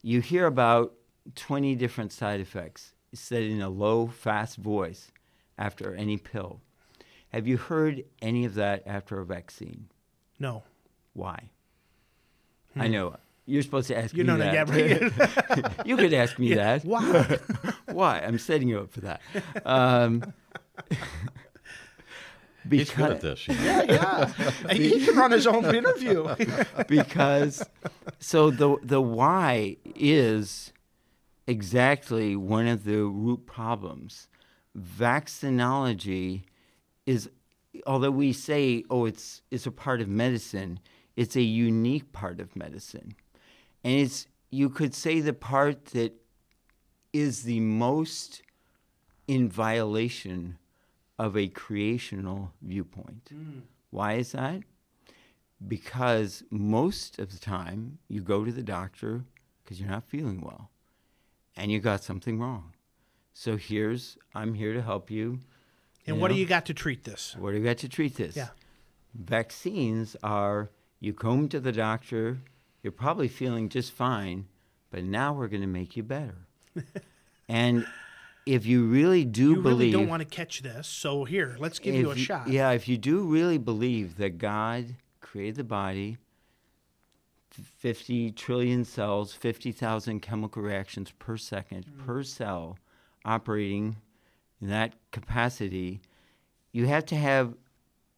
You 0.02 0.20
hear 0.20 0.48
about 0.48 0.94
20 1.36 1.76
different 1.76 2.12
side 2.12 2.40
effects 2.40 2.94
said 3.14 3.44
in 3.44 3.62
a 3.62 3.70
low, 3.70 4.08
fast 4.08 4.58
voice 4.58 5.12
after 5.58 5.94
any 5.94 6.18
pill. 6.18 6.62
Have 7.30 7.48
you 7.48 7.58
heard 7.58 8.04
any 8.22 8.46
of 8.46 8.56
that 8.56 8.84
after 8.86 9.20
a 9.20 9.26
vaccine? 9.26 9.88
No. 10.40 10.64
Why? 11.14 11.50
I 12.76 12.88
know. 12.88 13.18
You're 13.46 13.62
supposed 13.62 13.88
to 13.90 13.98
ask. 13.98 14.16
You 14.16 14.24
me 14.24 14.28
know 14.28 14.38
that. 14.38 14.68
that. 14.68 14.78
Yeah, 14.78 15.64
right. 15.64 15.72
you 15.86 15.98
could 15.98 16.14
ask 16.14 16.40
me 16.40 16.54
that. 16.54 16.86
Why? 16.86 17.40
Why? 17.92 18.20
I'm 18.20 18.38
setting 18.38 18.70
you 18.70 18.80
up 18.80 18.92
for 18.92 19.02
that. 19.02 19.22
Um, 19.66 20.34
He's 22.70 22.92
good 22.92 23.12
at 23.12 23.22
this. 23.22 23.48
you 23.48 23.56
know. 23.56 23.86
yeah. 23.90 24.34
He 24.72 25.06
can 25.06 25.18
run 25.18 25.32
his 25.32 25.46
own 25.46 25.66
interview. 25.76 26.34
because 26.88 27.66
so 28.20 28.50
the 28.50 28.78
the 28.82 29.02
why 29.02 29.76
is 29.96 30.72
exactly 31.46 32.38
one 32.38 32.68
of 32.68 32.86
the 32.86 33.04
root 33.04 33.46
problems. 33.46 34.30
Vaccinology 34.78 36.44
is 37.06 37.30
although 37.86 38.12
we 38.12 38.32
say 38.32 38.86
oh 38.90 39.06
it's 39.06 39.42
it's 39.52 39.66
a 39.66 39.72
part 39.72 40.00
of 40.00 40.08
medicine, 40.08 40.80
it's 41.18 41.36
a 41.36 41.42
unique 41.42 42.14
part 42.14 42.40
of 42.40 42.56
medicine. 42.56 43.14
And 43.84 43.94
it's 43.94 44.28
you 44.50 44.70
could 44.70 44.94
say 44.94 45.20
the 45.20 45.34
part 45.34 45.86
that 45.88 46.14
is 47.12 47.44
the 47.44 47.60
most 47.60 48.42
in 49.28 49.50
violation 49.50 50.58
of 51.20 51.38
a 51.38 51.48
creational 51.48 52.54
viewpoint. 52.62 53.30
Mm. 53.34 53.62
Why 53.90 54.14
is 54.14 54.32
that? 54.32 54.64
because 55.68 56.44
most 56.50 57.20
of 57.20 57.32
the 57.32 57.40
time 57.40 58.00
you 58.08 58.22
go 58.22 58.46
to 58.46 58.52
the 58.52 58.64
doctor 58.64 59.24
because 59.64 59.80
you're 59.80 59.90
not 59.90 60.04
feeling 60.04 60.42
well 60.42 60.70
and 61.56 61.72
you 61.72 61.80
got 61.80 62.04
something 62.04 62.40
wrong. 62.40 62.74
So 63.34 63.58
here's 63.58 64.18
I'm 64.36 64.54
here 64.54 64.74
to 64.74 64.82
help 64.82 65.10
you. 65.10 65.40
and 66.06 66.20
what 66.20 66.30
do 66.30 66.36
you 66.36 66.46
got 66.46 66.66
to 66.68 66.74
treat 66.74 67.04
this? 67.04 67.36
What 67.38 67.52
do 67.52 67.58
you 67.58 67.64
got 67.64 67.78
to 67.80 67.90
treat 67.90 68.16
this? 68.16 68.36
Yeah. 68.36 68.50
Vaccines 69.14 70.16
are 70.24 70.70
you 71.00 71.14
come 71.14 71.48
to 71.50 71.60
the 71.60 71.72
doctor, 71.72 72.40
you're 72.84 72.92
probably 72.92 73.28
feeling 73.30 73.70
just 73.70 73.92
fine, 73.94 74.46
but 74.92 75.04
now 75.04 75.34
we're 75.34 75.48
going 75.48 75.62
to 75.62 75.68
make 75.68 75.96
you 75.98 76.04
better. 76.04 76.36
and 77.50 77.88
if 78.46 78.66
you 78.66 78.86
really 78.86 79.24
do 79.26 79.56
believe 79.56 79.66
You 79.66 79.70
really 79.70 79.92
don't 79.92 80.10
want 80.10 80.22
to 80.22 80.28
catch 80.28 80.62
this, 80.62 80.88
so 80.88 81.24
here, 81.24 81.56
let's 81.60 81.80
give 81.80 81.96
you 81.96 82.10
a 82.10 82.14
if 82.14 82.20
shot. 82.20 82.48
Yeah, 82.50 82.72
if 82.72 82.88
you 82.88 82.98
do 82.98 83.22
really 83.22 83.58
believe 83.58 84.18
that 84.18 84.38
God 84.38 84.96
created 85.22 85.56
the 85.56 85.64
body, 85.64 86.18
50 87.52 88.32
trillion 88.32 88.84
cells, 88.84 89.34
50,000 89.34 90.20
chemical 90.22 90.62
reactions 90.62 91.12
per 91.12 91.38
second 91.38 91.86
Mm. 91.86 92.06
per 92.06 92.24
cell 92.24 92.78
operating 93.24 93.98
in 94.60 94.70
that 94.70 94.94
capacity, 95.12 96.02
you 96.72 96.88
have 96.88 97.06
to 97.06 97.16
have 97.16 97.56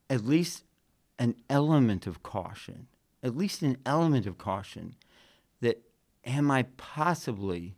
at 0.09 0.23
least 0.25 0.63
an 1.19 1.35
element 1.49 2.07
of 2.07 2.23
caution, 2.23 2.87
at 3.25 3.35
least 3.35 3.63
an 3.63 3.75
element 3.85 4.27
of 4.27 4.37
caution 4.37 4.95
that 5.59 5.81
am 6.25 6.51
I 6.51 6.63
possibly 6.77 7.75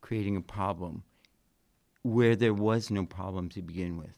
creating 0.00 0.36
a 0.36 0.40
problem 0.40 1.02
where 2.02 2.36
there 2.36 2.54
was 2.54 2.90
no 2.90 3.04
problem 3.04 3.48
to 3.50 3.62
begin 3.62 3.98
with? 3.98 4.16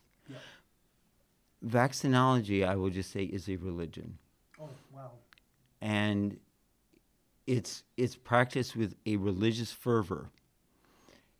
Vaccinology, 1.66 2.66
I 2.66 2.76
will 2.76 2.90
just 2.90 3.10
say, 3.10 3.24
is 3.24 3.48
a 3.48 3.56
religion 3.56 4.18
Oh, 4.60 4.68
wow. 4.94 5.10
and 5.80 6.38
it's 7.46 7.82
it's 7.96 8.16
practiced 8.16 8.74
with 8.76 8.94
a 9.06 9.16
religious 9.16 9.72
fervor 9.72 10.30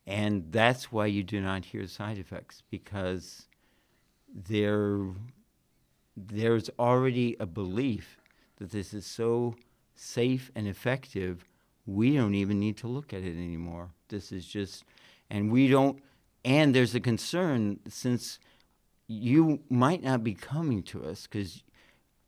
and 0.07 0.53
that's 0.53 0.93
why 0.93 1.07
you 1.07 1.23
do 1.23 1.41
not 1.41 1.65
hear 1.65 1.87
side 1.87 2.19
effects 2.19 2.63
because 2.71 3.47
there 4.35 4.99
there's 6.17 6.69
already 6.79 7.37
a 7.41 7.47
belief 7.47 8.19
that 8.57 8.71
this 8.71 8.95
is 8.95 9.07
so 9.07 9.55
safe 9.95 10.51
and 10.55 10.67
effective 10.67 11.45
we 11.87 12.17
don't 12.17 12.35
even 12.35 12.59
need 12.59 12.77
to 12.77 12.87
look 12.87 13.13
at 13.13 13.23
it 13.23 13.37
anymore 13.37 13.91
this 14.09 14.33
is 14.33 14.45
just 14.47 14.85
and 15.31 15.51
we 15.51 15.69
don't 15.69 16.01
and 16.45 16.75
there's 16.75 16.95
a 16.95 17.01
concern 17.01 17.79
since 17.89 18.39
you 19.09 19.61
might 19.69 20.03
not 20.03 20.25
be 20.25 20.35
coming 20.35 20.83
to 20.83 21.05
us 21.05 21.27
because 21.27 21.63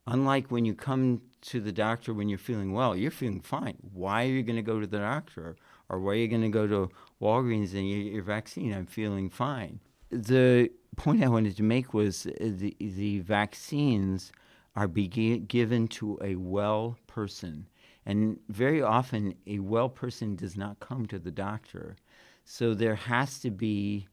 unlike 0.06 0.50
when 0.50 0.64
you 0.64 0.74
come 0.74 1.20
to 1.40 1.60
the 1.60 1.72
doctor 1.72 2.12
when 2.12 2.28
you're 2.28 2.38
feeling 2.38 2.72
well, 2.72 2.96
you're 2.96 3.10
feeling 3.10 3.40
fine. 3.40 3.76
Why 3.92 4.24
are 4.24 4.28
you 4.28 4.42
going 4.42 4.56
to 4.56 4.62
go 4.62 4.80
to 4.80 4.86
the 4.86 4.98
doctor? 4.98 5.56
Or 5.88 6.00
why 6.00 6.12
are 6.12 6.16
you 6.16 6.28
going 6.28 6.42
to 6.42 6.48
go 6.48 6.66
to 6.66 6.90
Walgreens 7.22 7.74
and 7.74 7.88
get 7.88 8.12
your 8.12 8.22
vaccine? 8.22 8.74
I'm 8.74 8.86
feeling 8.86 9.30
fine. 9.30 9.80
The 10.10 10.70
point 10.96 11.22
I 11.22 11.28
wanted 11.28 11.56
to 11.56 11.62
make 11.62 11.94
was 11.94 12.26
uh, 12.26 12.32
the, 12.40 12.76
the 12.78 13.20
vaccines 13.20 14.32
are 14.78 14.86
be 14.86 15.08
given 15.08 15.88
to 15.88 16.16
a 16.22 16.36
well 16.36 16.96
person. 17.08 17.66
And 18.06 18.38
very 18.48 18.80
often, 18.80 19.34
a 19.44 19.58
well 19.58 19.88
person 19.88 20.36
does 20.36 20.56
not 20.56 20.78
come 20.78 21.06
to 21.06 21.18
the 21.18 21.32
doctor. 21.32 21.96
So 22.44 22.74
there 22.74 22.94
has 22.94 23.40
to 23.40 23.50
be 23.50 24.06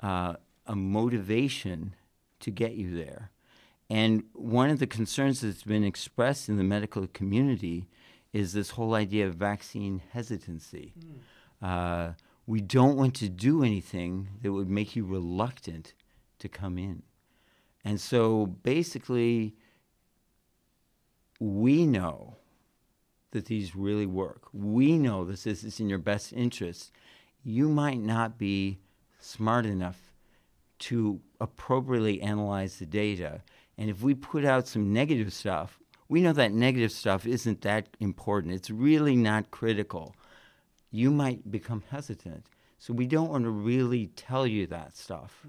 uh, 0.00 0.34
a 0.66 0.76
motivation 0.76 1.94
to 2.40 2.50
get 2.50 2.74
you 2.74 2.94
there. 2.94 3.30
And 3.88 4.24
one 4.34 4.68
of 4.68 4.78
the 4.78 4.86
concerns 4.86 5.40
that's 5.40 5.62
been 5.62 5.84
expressed 5.84 6.50
in 6.50 6.58
the 6.58 6.64
medical 6.64 7.06
community 7.06 7.88
is 8.34 8.52
this 8.52 8.70
whole 8.70 8.94
idea 8.94 9.26
of 9.26 9.36
vaccine 9.36 10.02
hesitancy. 10.12 10.92
Uh, 11.62 12.12
we 12.46 12.60
don't 12.60 12.96
want 12.96 13.14
to 13.14 13.30
do 13.30 13.64
anything 13.64 14.28
that 14.42 14.52
would 14.52 14.68
make 14.68 14.94
you 14.94 15.06
reluctant 15.06 15.94
to 16.40 16.48
come 16.48 16.76
in. 16.76 17.04
And 17.86 17.98
so 17.98 18.46
basically, 18.46 19.54
we 21.40 21.86
know 21.86 22.36
that 23.32 23.46
these 23.46 23.74
really 23.74 24.06
work. 24.06 24.42
We 24.52 24.98
know 24.98 25.24
that 25.24 25.42
this 25.42 25.64
is 25.64 25.80
in 25.80 25.88
your 25.88 25.98
best 25.98 26.32
interest. 26.32 26.92
You 27.42 27.68
might 27.68 28.00
not 28.00 28.38
be 28.38 28.78
smart 29.18 29.66
enough 29.66 30.12
to 30.80 31.20
appropriately 31.40 32.20
analyze 32.20 32.78
the 32.78 32.86
data. 32.86 33.42
And 33.78 33.88
if 33.88 34.02
we 34.02 34.14
put 34.14 34.44
out 34.44 34.68
some 34.68 34.92
negative 34.92 35.32
stuff, 35.32 35.78
we 36.08 36.20
know 36.20 36.32
that 36.32 36.52
negative 36.52 36.92
stuff 36.92 37.26
isn't 37.26 37.62
that 37.62 37.88
important. 38.00 38.54
It's 38.54 38.70
really 38.70 39.16
not 39.16 39.50
critical. 39.50 40.14
You 40.90 41.10
might 41.10 41.50
become 41.50 41.84
hesitant. 41.90 42.46
So 42.78 42.92
we 42.92 43.06
don't 43.06 43.30
want 43.30 43.44
to 43.44 43.50
really 43.50 44.08
tell 44.08 44.46
you 44.46 44.66
that 44.68 44.96
stuff 44.96 45.46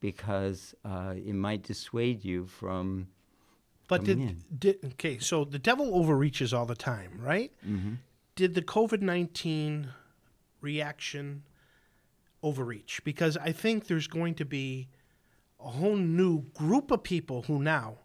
because 0.00 0.74
uh, 0.84 1.14
it 1.16 1.34
might 1.34 1.62
dissuade 1.62 2.24
you 2.24 2.46
from. 2.46 3.08
But 3.88 4.04
did, 4.04 4.60
did 4.60 4.78
okay? 4.92 5.18
So 5.18 5.44
the 5.44 5.58
devil 5.58 5.94
overreaches 5.94 6.52
all 6.52 6.66
the 6.66 6.76
time, 6.76 7.18
right? 7.22 7.50
Mm-hmm. 7.66 7.94
Did 8.36 8.54
the 8.54 8.62
COVID 8.62 9.00
nineteen 9.00 9.88
reaction 10.60 11.42
overreach? 12.42 13.02
Because 13.02 13.36
I 13.38 13.52
think 13.52 13.86
there's 13.86 14.06
going 14.06 14.34
to 14.36 14.44
be 14.44 14.88
a 15.58 15.70
whole 15.70 15.96
new 15.96 16.42
group 16.54 16.90
of 16.90 17.02
people 17.02 17.42
who 17.42 17.58
now 17.58 17.98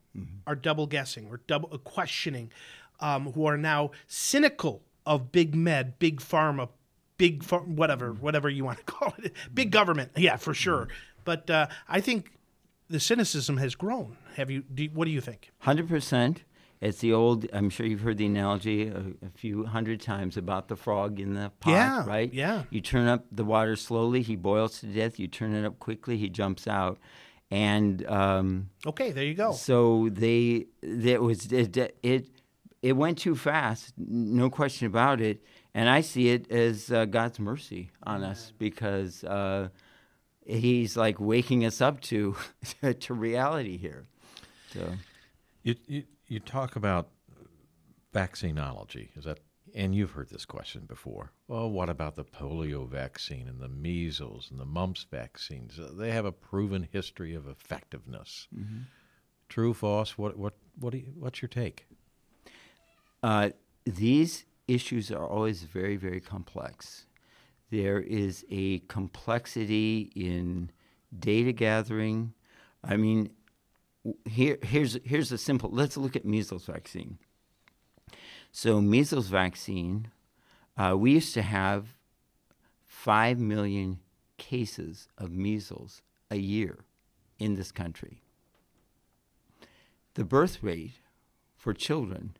are 0.46 0.56
double 0.56 0.86
guessing 0.86 1.28
or 1.28 1.42
double 1.48 1.70
uh, 1.72 1.78
questioning, 1.78 2.52
um, 3.00 3.32
who 3.34 3.46
are 3.46 3.58
now 3.58 3.92
cynical 4.08 4.84
of 5.06 5.32
big 5.32 5.56
med, 5.56 5.98
big 6.00 6.20
pharma, 6.22 6.70
big 7.18 7.44
phar- 7.44 7.62
whatever, 7.62 8.14
whatever 8.14 8.48
you 8.50 8.64
want 8.64 8.78
to 8.78 8.84
call 8.86 9.14
it, 9.24 9.34
big 9.54 9.72
government. 9.72 10.12
Yeah, 10.16 10.36
for 10.38 10.54
sure. 10.54 10.88
But 11.26 11.50
uh, 11.50 11.68
I 11.90 12.00
think 12.00 12.32
the 12.90 13.00
cynicism 13.00 13.58
has 13.58 13.76
grown. 13.76 14.18
Have 14.36 14.50
you? 14.52 14.64
Do, 14.64 14.88
what 14.94 15.06
do 15.06 15.12
you 15.12 15.22
think? 15.22 15.52
Hundred 15.60 15.88
percent. 15.88 16.44
It's 16.82 17.00
the 17.00 17.14
old. 17.14 17.46
I'm 17.54 17.70
sure 17.70 17.86
you've 17.86 18.02
heard 18.02 18.18
the 18.18 18.26
analogy 18.26 18.88
a, 18.88 18.98
a 19.26 19.30
few 19.36 19.66
hundred 19.66 20.02
times 20.02 20.36
about 20.36 20.68
the 20.68 20.76
frog 20.76 21.20
in 21.20 21.34
the 21.34 21.50
pot, 21.62 21.72
Yeah, 21.72 22.06
right? 22.06 22.34
yeah. 22.34 22.64
You 22.72 22.82
turn 22.82 23.08
up 23.08 23.26
the 23.32 23.46
water 23.46 23.76
slowly, 23.78 24.22
he 24.22 24.36
boils 24.36 24.80
to 24.82 24.88
death. 24.88 25.18
You 25.18 25.28
turn 25.28 25.54
it 25.56 25.66
up 25.66 25.80
quickly, 25.80 26.18
he 26.18 26.28
jumps 26.28 26.68
out, 26.68 27.00
and 27.50 28.06
um, 28.08 28.70
Okay, 28.86 29.12
there 29.12 29.24
you 29.24 29.34
go. 29.34 29.54
so 29.54 30.10
they 30.12 30.66
there 30.82 31.22
was 31.22 31.52
it, 31.54 31.78
it 32.04 32.28
it 32.82 32.94
went 32.98 33.18
too 33.18 33.36
fast, 33.38 33.94
no 33.98 34.50
question 34.50 34.86
about 34.88 35.22
it. 35.22 35.42
And 35.74 35.90
I 35.90 36.02
see 36.02 36.30
it 36.30 36.52
as 36.52 36.92
uh, 36.92 37.06
God's 37.06 37.40
mercy 37.40 37.92
on 38.04 38.24
us 38.24 38.52
because 38.60 39.24
uh, 39.24 39.70
he's 40.46 40.96
like 40.98 41.20
waking 41.20 41.66
us 41.66 41.82
up 41.82 42.02
to 42.02 42.36
to 43.00 43.14
reality 43.14 43.78
here. 43.78 44.06
So 44.74 44.94
You, 45.64 45.76
you, 45.88 46.04
you 46.28 46.40
talk 46.40 46.76
about 46.76 47.10
vaccinology. 48.14 49.10
Is 49.16 49.26
that, 49.26 49.40
and 49.76 49.96
you've 49.96 50.12
heard 50.12 50.30
this 50.30 50.46
question 50.46 50.86
before. 50.88 51.32
Well, 51.48 51.70
what 51.70 51.90
about 51.90 52.16
the 52.16 52.24
polio 52.26 52.88
vaccine 52.88 53.48
and 53.48 53.60
the 53.60 53.68
measles 53.70 54.50
and 54.52 54.60
the 54.60 54.66
mumps 54.66 55.06
vaccines? 55.10 55.80
Uh, 55.80 55.92
They 55.96 56.12
have 56.12 56.26
a 56.26 56.32
proven 56.32 56.88
history 56.92 57.34
of 57.34 57.48
effectiveness. 57.48 58.48
True, 59.50 59.74
false? 59.74 60.18
What, 60.18 60.38
what, 60.38 60.54
what 60.80 60.92
do 60.92 60.98
you, 61.00 61.14
what's 61.18 61.42
your 61.42 61.50
take? 61.50 61.88
uh, 63.24 63.50
these 63.86 64.46
issues 64.68 65.12
are 65.12 65.28
always 65.28 65.64
very, 65.64 65.96
very 65.98 66.20
complex. 66.22 67.06
There 67.74 68.00
is 68.00 68.46
a 68.52 68.84
complexity 68.88 70.12
in 70.16 70.70
data 71.18 71.52
gathering. 71.52 72.36
I 72.84 72.98
mean, 72.98 73.32
here, 74.30 74.60
here's 74.62 75.00
here's 75.04 75.32
a 75.32 75.40
simple. 75.40 75.72
Let's 75.72 75.98
look 75.98 76.16
at 76.16 76.24
measles 76.24 76.68
vaccine. 76.68 77.18
So 78.52 78.80
measles 78.80 79.28
vaccine, 79.30 80.10
uh, 80.78 80.96
we 80.96 81.14
used 81.14 81.34
to 81.34 81.42
have 81.42 81.98
five 82.86 83.40
million 83.40 83.98
cases 84.38 85.08
of 85.18 85.32
measles 85.32 86.04
a 86.30 86.38
year 86.38 86.86
in 87.40 87.56
this 87.56 87.72
country. 87.72 88.22
The 90.14 90.24
birth 90.24 90.62
rate 90.62 91.00
for 91.56 91.74
children 91.74 92.38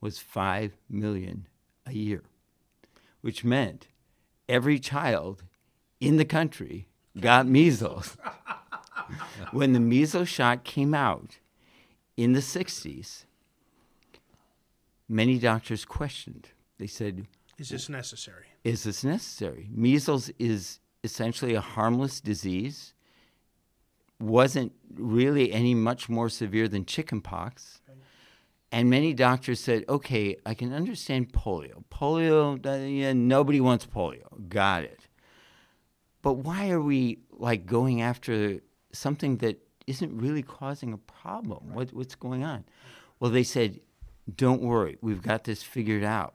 was 0.00 0.18
5 0.18 0.76
million 0.90 1.46
a 1.86 1.92
year, 1.92 2.24
which 3.20 3.44
meant 3.44 3.86
every 4.48 4.78
child 4.78 5.42
in 6.00 6.16
the 6.16 6.24
country 6.24 6.88
got 7.20 7.46
measles. 7.46 8.16
when 9.52 9.72
the 9.72 9.80
measles 9.80 10.28
shot 10.28 10.64
came 10.64 10.94
out 10.94 11.38
in 12.16 12.32
the 12.32 12.40
60s, 12.40 13.24
many 15.08 15.38
doctors 15.38 15.84
questioned. 15.84 16.48
They 16.78 16.86
said, 16.86 17.26
Is 17.58 17.70
this 17.70 17.88
necessary? 17.88 18.46
is 18.64 18.82
this 18.84 19.04
necessary? 19.04 19.68
Measles 19.72 20.30
is 20.38 20.80
essentially 21.04 21.54
a 21.54 21.60
harmless 21.60 22.20
disease, 22.20 22.94
wasn't 24.18 24.72
really 24.94 25.52
any 25.52 25.74
much 25.74 26.08
more 26.08 26.28
severe 26.28 26.68
than 26.68 26.84
chickenpox. 26.84 27.80
And 28.72 28.90
many 28.90 29.14
doctors 29.14 29.60
said, 29.60 29.84
okay, 29.88 30.36
I 30.44 30.54
can 30.54 30.72
understand 30.72 31.32
polio. 31.32 31.84
Polio, 31.90 32.64
uh, 32.66 32.84
yeah, 32.84 33.12
nobody 33.12 33.60
wants 33.60 33.86
polio. 33.86 34.48
Got 34.48 34.84
it. 34.84 35.06
But 36.22 36.34
why 36.34 36.70
are 36.70 36.80
we 36.80 37.20
like 37.30 37.66
going 37.66 38.02
after 38.02 38.60
something 38.92 39.36
that 39.38 39.62
isn't 39.86 40.18
really 40.18 40.42
causing 40.42 40.92
a 40.92 40.98
problem? 40.98 41.72
What, 41.72 41.92
what's 41.92 42.16
going 42.16 42.42
on? 42.42 42.64
Well, 43.20 43.30
they 43.30 43.44
said, 43.44 43.80
don't 44.34 44.60
worry, 44.60 44.98
we've 45.00 45.22
got 45.22 45.44
this 45.44 45.62
figured 45.62 46.02
out. 46.02 46.34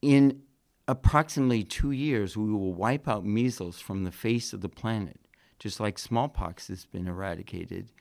In 0.00 0.42
approximately 0.86 1.64
two 1.64 1.90
years, 1.90 2.36
we 2.36 2.50
will 2.52 2.74
wipe 2.74 3.08
out 3.08 3.24
measles 3.24 3.80
from 3.80 4.04
the 4.04 4.12
face 4.12 4.52
of 4.52 4.60
the 4.60 4.68
planet, 4.68 5.18
just 5.58 5.80
like 5.80 5.98
smallpox 5.98 6.68
has 6.68 6.86
been 6.86 7.08
eradicated, 7.08 7.92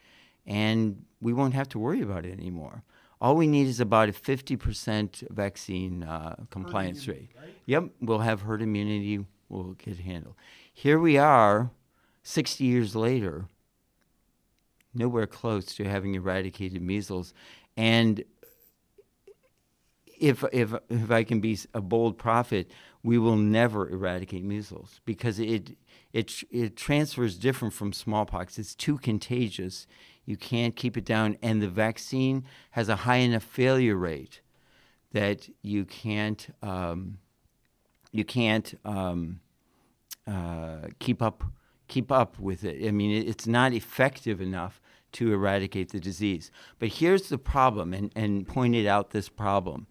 and 0.46 1.04
we 1.22 1.34
won't 1.34 1.54
have 1.54 1.70
to 1.70 1.80
worry 1.80 2.02
about 2.02 2.26
it 2.26 2.32
anymore. 2.34 2.84
All 3.20 3.36
we 3.36 3.46
need 3.46 3.68
is 3.68 3.80
about 3.80 4.10
a 4.10 4.14
50% 4.14 5.30
vaccine 5.32 6.04
uh, 6.04 6.36
compliance 6.50 7.08
rate. 7.08 7.30
Yep, 7.68 7.90
we'll 8.02 8.20
have 8.20 8.42
herd 8.42 8.62
immunity, 8.62 9.26
we'll 9.48 9.74
get 9.74 10.00
handled. 10.00 10.36
Here 10.74 11.00
we 11.00 11.18
are, 11.18 11.70
60 12.24 12.64
years 12.64 12.96
later, 12.96 13.46
nowhere 14.94 15.28
close 15.28 15.66
to 15.76 15.84
having 15.84 16.16
eradicated 16.16 16.82
measles. 16.82 17.34
And 17.78 18.24
if 20.20 20.44
if 20.54 20.74
if 20.90 21.12
I 21.12 21.24
can 21.24 21.40
be 21.42 21.58
a 21.74 21.82
bold 21.82 22.18
prophet, 22.18 22.72
we 23.04 23.18
will 23.18 23.36
never 23.36 23.90
eradicate 23.90 24.44
measles 24.44 25.02
because 25.04 25.40
it 25.40 25.76
it 26.14 26.44
it 26.52 26.76
transfers 26.76 27.38
different 27.38 27.74
from 27.74 27.92
smallpox. 27.92 28.60
It's 28.60 28.76
too 28.76 28.98
contagious. 28.98 29.88
You 30.26 30.38
can't 30.38 30.76
keep 30.76 30.98
it 30.98 31.06
down, 31.06 31.38
and 31.42 31.62
the 31.62 31.68
vaccine 31.68 32.46
has 32.72 32.90
a 32.90 32.96
high 32.98 33.18
enough 33.18 33.44
failure 33.44 33.96
rate 33.96 34.42
that 35.12 35.50
you 35.62 35.86
can't 35.86 36.48
um, 36.62 37.18
you 38.12 38.24
can't 38.24 38.74
um, 38.86 39.40
uh, 40.28 40.88
keep 41.00 41.22
up 41.22 41.44
keep 41.88 42.12
up 42.12 42.40
with 42.40 42.64
it. 42.64 42.88
I 42.88 42.92
mean, 42.92 43.12
it's 43.28 43.48
not 43.48 43.74
effective 43.74 44.40
enough 44.40 44.82
to 45.14 45.34
eradicate 45.34 45.92
the 45.92 46.00
disease. 46.00 46.52
But 46.80 46.90
here's 46.90 47.30
the 47.30 47.38
problem, 47.38 47.94
and, 47.94 48.12
and 48.16 48.48
pointed 48.48 48.88
out 48.88 49.12
this 49.12 49.30
problem. 49.30 49.88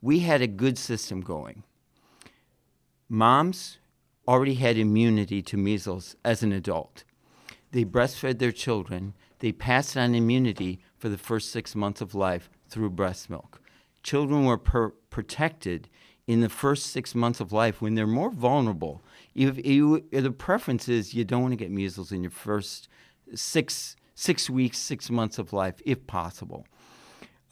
We 0.00 0.20
had 0.20 0.40
a 0.40 0.46
good 0.46 0.78
system 0.78 1.20
going. 1.20 1.62
Moms 3.08 3.78
already 4.26 4.54
had 4.54 4.76
immunity 4.76 5.42
to 5.42 5.56
measles 5.56 6.16
as 6.24 6.42
an 6.42 6.52
adult. 6.52 7.04
They 7.72 7.84
breastfed 7.84 8.38
their 8.38 8.52
children. 8.52 9.14
They 9.38 9.52
passed 9.52 9.96
on 9.96 10.14
immunity 10.14 10.80
for 10.96 11.08
the 11.08 11.18
first 11.18 11.50
six 11.50 11.74
months 11.74 12.00
of 12.00 12.14
life 12.14 12.48
through 12.68 12.90
breast 12.90 13.28
milk. 13.30 13.60
Children 14.02 14.44
were 14.44 14.58
per- 14.58 14.94
protected 15.10 15.88
in 16.26 16.40
the 16.40 16.48
first 16.48 16.86
six 16.86 17.14
months 17.14 17.40
of 17.40 17.52
life 17.52 17.80
when 17.80 17.94
they're 17.94 18.06
more 18.06 18.30
vulnerable. 18.30 19.02
If 19.34 19.56
the 19.56 20.34
preference 20.36 20.88
is 20.88 21.14
you 21.14 21.24
don't 21.24 21.42
want 21.42 21.52
to 21.52 21.56
get 21.56 21.70
measles 21.70 22.12
in 22.12 22.22
your 22.22 22.30
first 22.30 22.88
six 23.34 23.96
six 24.16 24.48
weeks, 24.48 24.78
six 24.78 25.10
months 25.10 25.38
of 25.38 25.52
life, 25.52 25.74
if 25.84 26.06
possible. 26.06 26.66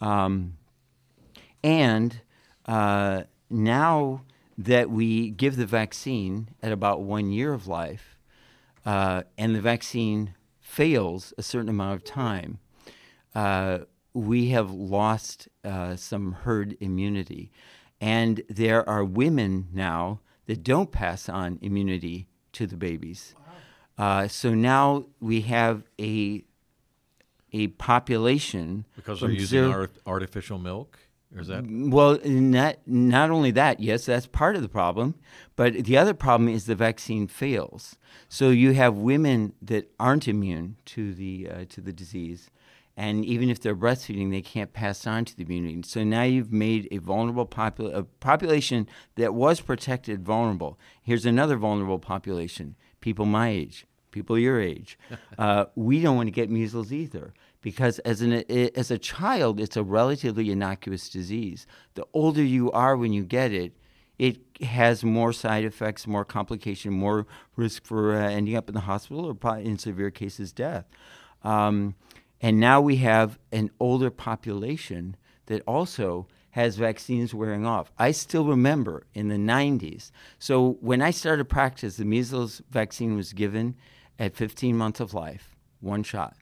Um, 0.01 0.57
and 1.63 2.21
uh, 2.67 3.25
now 3.51 4.23
that 4.57 4.91
we 4.91 5.31
give 5.31 5.57
the 5.57 5.67
vaccine 5.67 6.49
at 6.63 6.73
about 6.73 7.03
one 7.03 7.31
year 7.31 7.53
of 7.53 7.67
life, 7.69 8.19
uh, 8.87 9.23
and 9.37 9.55
the 9.55 9.61
vaccine 9.61 10.35
fails 10.65 11.35
a 11.39 11.43
certain 11.43 11.69
amount 11.69 11.95
of 11.95 12.05
time, 12.05 12.59
uh, 13.35 13.81
we 14.15 14.49
have 14.49 14.71
lost 14.73 15.47
uh, 15.63 15.95
some 15.95 16.33
herd 16.33 16.77
immunity. 16.81 17.53
And 18.01 18.43
there 18.49 18.89
are 18.89 19.05
women 19.05 19.69
now 19.73 20.21
that 20.47 20.65
don't 20.65 20.91
pass 20.91 21.29
on 21.29 21.59
immunity 21.63 22.27
to 22.53 22.67
the 22.67 22.77
babies. 22.77 23.35
Uh, 23.97 24.27
so 24.27 24.55
now 24.55 25.05
we 25.21 25.43
have 25.43 25.85
a 26.01 26.43
a 27.53 27.69
population 27.69 28.85
Because 28.97 29.21
they're 29.21 29.31
using 29.31 29.61
zero- 29.61 29.71
art, 29.71 29.97
artificial 30.07 30.59
milk? 30.59 30.99
Or 31.35 31.41
is 31.41 31.49
that? 31.49 31.65
well, 31.69 32.19
not 32.25 32.79
not 32.87 33.31
only 33.31 33.51
that, 33.53 33.81
yes, 33.81 34.07
that's 34.07 34.27
part 34.27 34.55
of 34.55 34.63
the 34.63 34.69
problem, 34.69 35.17
but 35.57 35.85
the 35.85 35.97
other 35.97 36.15
problem 36.15 36.49
is 36.49 36.67
the 36.67 36.77
vaccine 36.77 37.27
fails. 37.27 37.97
So 38.29 38.51
you 38.51 38.73
have 38.75 38.95
women 38.95 39.55
that 39.61 39.91
aren't 39.99 40.29
immune 40.29 40.77
to 40.87 41.13
the 41.13 41.49
uh, 41.51 41.65
to 41.71 41.81
the 41.81 41.93
disease, 41.93 42.51
and 42.97 43.25
even 43.25 43.51
if 43.51 43.61
they're 43.61 43.75
breastfeeding, 43.75 44.31
they 44.31 44.43
can't 44.43 44.73
pass 44.73 45.07
on 45.07 45.25
to 45.25 45.37
the 45.37 45.43
immunity. 45.43 45.83
So 45.85 46.05
now 46.05 46.23
you've 46.23 46.53
made 46.53 46.87
a 46.93 46.99
vulnerable 46.99 47.47
popul- 47.47 47.95
a 47.95 48.05
population 48.05 48.89
that 49.17 49.35
was 49.35 49.61
protected 49.61 50.25
vulnerable. 50.25 50.79
Here's 51.03 51.27
another 51.27 51.57
vulnerable 51.57 51.99
population: 51.99 52.77
people 53.01 53.27
my 53.27 53.49
age, 53.49 53.87
people 54.13 54.39
your 54.39 54.61
age. 54.61 54.97
uh, 55.39 55.65
we 55.75 56.01
don't 56.01 56.17
want 56.17 56.29
to 56.29 56.33
get 56.33 56.49
measles 56.49 56.93
either 56.93 57.35
because 57.65 57.99
as 58.01 58.21
an 58.21 58.45
as 58.77 58.91
a 58.91 58.99
child, 58.99 59.59
it's 59.59 59.75
a 59.75 59.83
relatively 59.83 60.51
innocuous 60.51 61.09
disease. 61.09 61.67
The 61.95 62.07
older 62.13 62.43
you 62.43 62.71
are 62.73 62.95
when 62.95 63.15
you 63.15 63.25
get 63.25 63.53
it, 63.53 63.73
it 64.19 64.37
has 64.61 65.03
more 65.03 65.33
side 65.33 65.65
effects, 65.65 66.07
more 66.07 66.27
complication, 66.27 66.93
more 66.93 67.27
risk 67.57 67.87
for 67.87 68.17
uh, 68.17 68.29
ending 68.29 68.55
up 68.55 68.69
in 68.69 68.75
the 68.75 68.83
hospital 68.83 69.25
or 69.25 69.57
in 69.57 69.79
severe 69.79 70.11
cases 70.11 70.53
death. 70.53 70.85
Um, 71.43 71.95
and 72.39 72.61
now 72.61 72.83
we 72.83 72.97
have 72.97 73.39
an 73.51 73.71
older 73.81 74.11
population 74.11 75.17
that 75.47 75.63
also 75.67 76.27
has 76.51 76.77
vaccines 76.77 77.33
wearing 77.33 77.65
off. 77.65 77.91
I 77.99 78.11
still 78.11 78.45
remember 78.45 79.07
in 79.15 79.29
the 79.29 79.37
90s. 79.37 80.11
So 80.39 80.77
when 80.83 81.01
I 81.01 81.13
started 81.13 81.47
practice, 81.47 81.97
the 81.97 82.05
measles 82.05 82.61
vaccine 82.71 83.17
was 83.17 83.33
given 83.33 83.77
at 84.19 84.37
15 84.37 84.77
months 84.77 85.01
of 85.01 85.15
life, 85.15 85.57
one 85.81 86.03
shot 86.03 86.37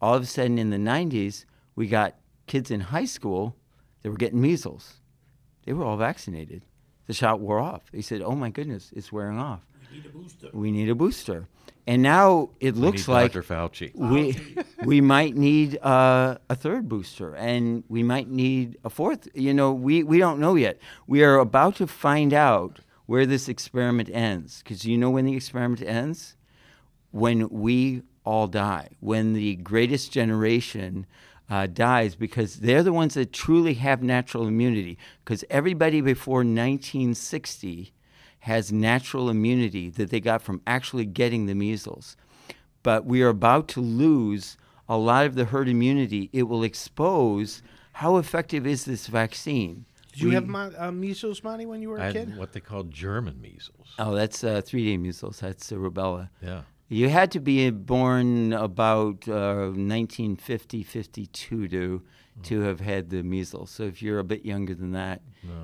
all 0.00 0.14
of 0.14 0.22
a 0.22 0.26
sudden 0.26 0.58
in 0.58 0.70
the 0.70 0.76
90s, 0.76 1.44
we 1.74 1.86
got 1.88 2.16
kids 2.46 2.70
in 2.70 2.80
high 2.80 3.04
school 3.04 3.56
that 4.02 4.10
were 4.10 4.16
getting 4.16 4.40
measles. 4.40 4.94
They 5.64 5.72
were 5.72 5.84
all 5.84 5.96
vaccinated. 5.96 6.62
The 7.06 7.14
shot 7.14 7.40
wore 7.40 7.58
off. 7.60 7.82
They 7.92 8.02
said, 8.02 8.22
oh 8.22 8.34
my 8.34 8.50
goodness, 8.50 8.92
it's 8.94 9.12
wearing 9.12 9.38
off. 9.38 9.60
We 9.90 9.96
need 9.98 10.06
a 10.06 10.10
booster. 10.10 10.48
We 10.52 10.70
need 10.70 10.88
a 10.90 10.94
booster. 10.94 11.48
And 11.86 12.02
now 12.02 12.50
it 12.58 12.74
We 12.74 12.80
looks 12.80 13.06
need 13.06 13.14
like 13.14 13.32
Dr. 13.32 13.42
Fauci. 13.44 13.94
we 13.94 14.36
we 14.84 15.00
might 15.00 15.36
need 15.36 15.78
uh, 15.82 16.36
a 16.50 16.56
third 16.56 16.88
booster, 16.88 17.34
and 17.36 17.84
we 17.88 18.02
might 18.02 18.28
need 18.28 18.76
a 18.84 18.90
fourth. 18.90 19.28
You 19.34 19.54
know, 19.54 19.72
we 19.72 20.02
we 20.02 20.18
don't 20.18 20.40
know 20.40 20.56
yet. 20.56 20.78
We 21.06 21.22
are 21.22 21.38
about 21.38 21.76
to 21.76 21.86
find 21.86 22.34
out 22.34 22.80
where 23.06 23.24
this 23.24 23.48
experiment 23.48 24.10
ends. 24.12 24.62
Because 24.64 24.84
you 24.84 24.98
know 24.98 25.10
when 25.10 25.26
the 25.26 25.36
experiment 25.36 25.80
ends? 25.80 26.34
When 27.12 27.48
we 27.50 28.02
all 28.26 28.46
die, 28.48 28.88
when 29.00 29.32
the 29.32 29.54
greatest 29.56 30.10
generation 30.12 31.06
uh, 31.48 31.66
dies, 31.68 32.16
because 32.16 32.56
they're 32.56 32.82
the 32.82 32.92
ones 32.92 33.14
that 33.14 33.32
truly 33.32 33.74
have 33.74 34.02
natural 34.02 34.48
immunity. 34.48 34.98
Because 35.24 35.44
everybody 35.48 36.00
before 36.00 36.42
1960 36.42 37.92
has 38.40 38.72
natural 38.72 39.30
immunity 39.30 39.88
that 39.90 40.10
they 40.10 40.20
got 40.20 40.42
from 40.42 40.60
actually 40.66 41.04
getting 41.06 41.46
the 41.46 41.54
measles. 41.54 42.16
But 42.82 43.04
we 43.06 43.22
are 43.22 43.28
about 43.28 43.68
to 43.68 43.80
lose 43.80 44.56
a 44.88 44.96
lot 44.96 45.26
of 45.26 45.34
the 45.34 45.46
herd 45.46 45.68
immunity. 45.68 46.30
It 46.32 46.44
will 46.44 46.62
expose 46.64 47.62
how 47.94 48.16
effective 48.18 48.66
is 48.66 48.84
this 48.84 49.06
vaccine. 49.06 49.84
Did 50.12 50.20
you 50.22 50.28
We- 50.28 50.34
have 50.34 50.46
my, 50.46 50.66
uh, 50.66 50.90
measles, 50.92 51.42
Monte, 51.42 51.66
when 51.66 51.82
you 51.82 51.90
were 51.90 51.98
I 52.00 52.02
a 52.02 52.06
had 52.06 52.14
kid? 52.14 52.36
what 52.36 52.52
they 52.52 52.60
call 52.60 52.84
German 52.84 53.40
measles. 53.40 53.88
Oh, 53.98 54.14
that's 54.14 54.42
uh, 54.44 54.60
three-day 54.64 54.96
measles. 54.96 55.40
That's 55.40 55.70
uh, 55.72 55.76
rubella. 55.76 56.30
Yeah. 56.42 56.62
You 56.88 57.08
had 57.08 57.32
to 57.32 57.40
be 57.40 57.70
born 57.70 58.52
about 58.52 59.26
uh, 59.28 59.72
1950, 59.74 60.82
52 60.82 61.68
to 61.68 62.02
to 62.42 62.60
have 62.60 62.80
had 62.80 63.08
the 63.08 63.22
measles. 63.22 63.70
So 63.70 63.84
if 63.84 64.02
you're 64.02 64.18
a 64.18 64.24
bit 64.24 64.44
younger 64.44 64.74
than 64.74 64.92
that, 64.92 65.22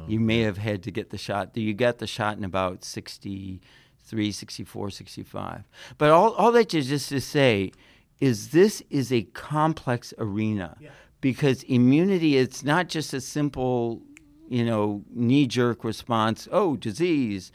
you 0.08 0.18
may 0.18 0.40
have 0.40 0.56
had 0.56 0.82
to 0.84 0.90
get 0.90 1.10
the 1.10 1.18
shot. 1.18 1.54
You 1.54 1.74
got 1.74 1.98
the 1.98 2.06
shot 2.06 2.38
in 2.38 2.44
about 2.44 2.82
63, 2.82 4.32
64, 4.32 4.90
65. 4.90 5.64
But 5.98 6.10
all, 6.10 6.32
all 6.32 6.50
that 6.52 6.72
is 6.72 6.88
just 6.88 7.10
to 7.10 7.20
say 7.20 7.72
is 8.20 8.50
this 8.50 8.82
is 8.88 9.12
a 9.12 9.22
complex 9.34 10.14
arena 10.16 10.76
because 11.20 11.62
immunity, 11.64 12.38
it's 12.38 12.64
not 12.64 12.88
just 12.88 13.12
a 13.12 13.20
simple, 13.20 14.00
you 14.48 14.64
know, 14.64 15.04
knee 15.12 15.46
jerk 15.46 15.84
response, 15.84 16.48
oh, 16.50 16.76
disease 16.76 17.52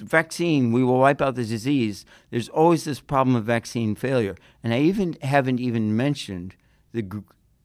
vaccine, 0.00 0.72
we 0.72 0.82
will 0.84 0.98
wipe 0.98 1.20
out 1.20 1.34
the 1.34 1.44
disease. 1.44 2.04
There's 2.30 2.48
always 2.48 2.84
this 2.84 3.00
problem 3.00 3.36
of 3.36 3.44
vaccine 3.44 3.94
failure. 3.94 4.36
And 4.62 4.72
I 4.74 4.80
even 4.80 5.16
haven't 5.22 5.60
even 5.60 5.96
mentioned 5.96 6.56
the, 6.92 7.22